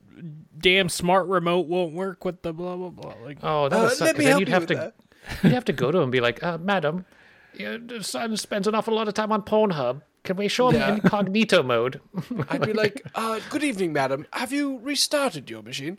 [0.58, 3.14] damn smart remote won't work with the blah blah blah.
[3.24, 4.06] Like Oh, that Uh, would suck.
[4.08, 4.96] let 'cause me then you'd you have to that.
[5.44, 7.06] You'd have to go to him and be like, uh, "Madam,
[7.54, 10.02] your son spends an awful lot of time on Pornhub.
[10.24, 10.96] Can we show him Yeah.
[10.96, 12.02] incognito mode?"
[12.50, 14.26] I'd be like, uh, "Good evening, madam.
[14.34, 15.98] Have you restarted your machine?"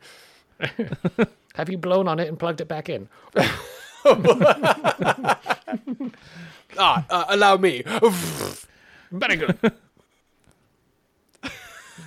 [1.55, 3.09] Have you blown on it and plugged it back in?
[6.79, 7.83] Ah, uh, allow me.
[9.11, 9.57] Very good.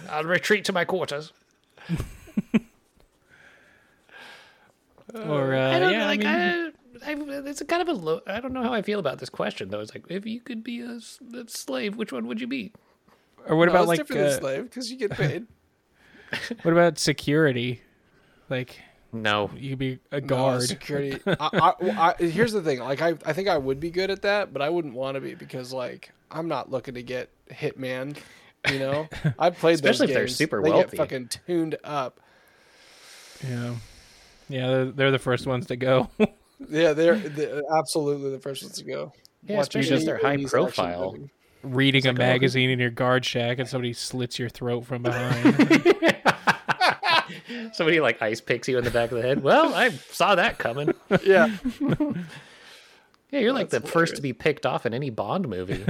[0.09, 1.33] I'll retreat to my quarters.
[5.15, 6.23] or uh, I don't yeah, like.
[6.25, 6.73] I mean,
[7.05, 7.15] I, I,
[7.49, 8.21] it's a kind of a low.
[8.27, 9.79] I don't know how I feel about this question though.
[9.79, 10.99] It's like if you could be a
[11.47, 12.73] slave, which one would you be?
[13.47, 15.47] or what No, about it's like different uh, than slave because you get paid.
[16.61, 17.81] what about security?
[18.49, 18.79] Like
[19.11, 19.49] No.
[19.55, 20.61] you'd be a No, guard.
[20.63, 21.19] security.
[21.27, 22.79] I, I, I, here's the thing.
[22.79, 25.21] Like, I, I think I would be good at that, but I wouldn't want to
[25.21, 28.17] be because, like, I'm not looking to get hitman.
[28.69, 29.07] You know,
[29.39, 30.97] I've played Especially those if they're super they wealthy.
[30.97, 32.19] Get fucking tuned up.
[33.47, 33.75] yeah,
[34.49, 36.09] yeah, they're, they're the first ones to go.
[36.67, 39.13] Yeah, they're, they're absolutely the first ones to go.
[39.43, 41.13] Yeah, Watch especially if any they're high profile.
[41.13, 41.29] movie.
[41.63, 45.55] Reading a like, magazine in your guard shack and somebody slits your throat from behind.
[47.73, 49.43] Somebody like ice picks you in the back of the head.
[49.43, 50.93] Well, I saw that coming.
[51.23, 51.55] Yeah,
[53.31, 55.85] Yeah, you're like the That's first to be picked off in any Bond movie.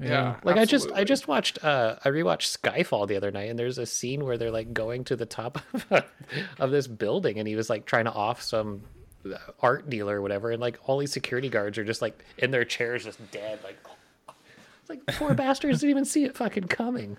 [0.00, 0.36] yeah.
[0.42, 3.78] Like I just I just watched uh I rewatched Skyfall the other night and there's
[3.78, 5.58] a scene where they're like going to the top
[5.90, 6.04] of,
[6.58, 8.82] of this building and he was like trying to off some
[9.60, 12.64] art dealer or whatever and like all these security guards are just like in their
[12.64, 13.76] chairs just dead like
[14.80, 17.16] it's like poor bastards didn't even see it fucking coming.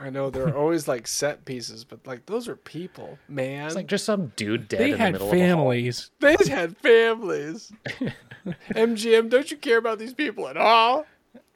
[0.00, 3.66] I know there are always like set pieces, but like those are people, man.
[3.66, 5.46] It's like just some dude dead they in the had middle of a hall.
[5.48, 6.10] families.
[6.18, 7.72] they had families.
[8.70, 11.06] MGM, don't you care about these people at all?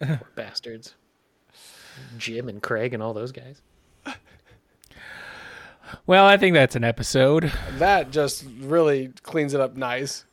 [0.00, 0.94] Poor bastards.
[2.18, 3.62] Jim and Craig and all those guys.
[6.06, 7.50] Well, I think that's an episode.
[7.78, 10.24] That just really cleans it up nice.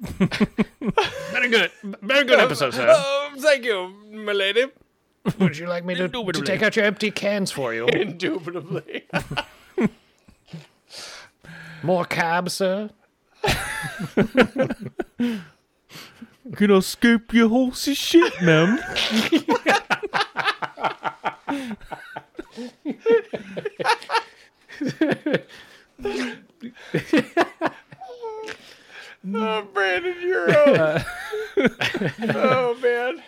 [0.00, 1.70] Very good.
[1.82, 2.86] Very good episode, sir.
[2.88, 4.66] Oh, thank you, my lady.
[5.38, 7.86] Would you like me to, to take out your empty cans for you?
[7.86, 9.04] Indubitably.
[11.82, 12.90] More cab, sir?
[16.56, 18.78] Can I scoop your horse's shit, ma'am?
[29.34, 31.04] oh, Brandon, you're out.
[32.34, 33.22] oh, man.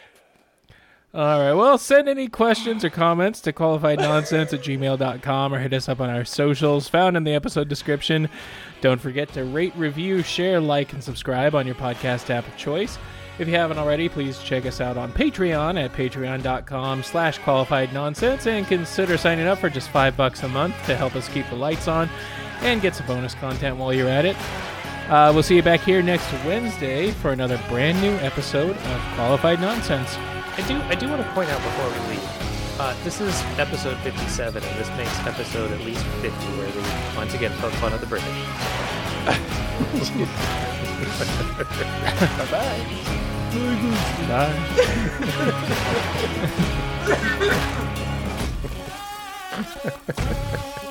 [1.14, 1.52] All right.
[1.52, 6.08] Well, send any questions or comments to qualifiednonsense at gmail.com or hit us up on
[6.08, 8.30] our socials found in the episode description.
[8.80, 12.98] Don't forget to rate, review, share, like, and subscribe on your podcast app of choice.
[13.38, 18.46] If you haven't already, please check us out on Patreon at patreon.com slash qualified nonsense
[18.46, 21.56] and consider signing up for just five bucks a month to help us keep the
[21.56, 22.10] lights on
[22.60, 24.36] and get some bonus content while you're at it.
[25.08, 29.60] Uh, we'll see you back here next Wednesday for another brand new episode of Qualified
[29.60, 30.16] Nonsense.
[30.16, 32.28] I do I do want to point out before we leave.
[32.78, 37.34] Uh, this is episode 57, and this makes episode at least 50, where we once
[37.34, 38.28] again poke fun at the British.
[44.28, 44.68] Bye.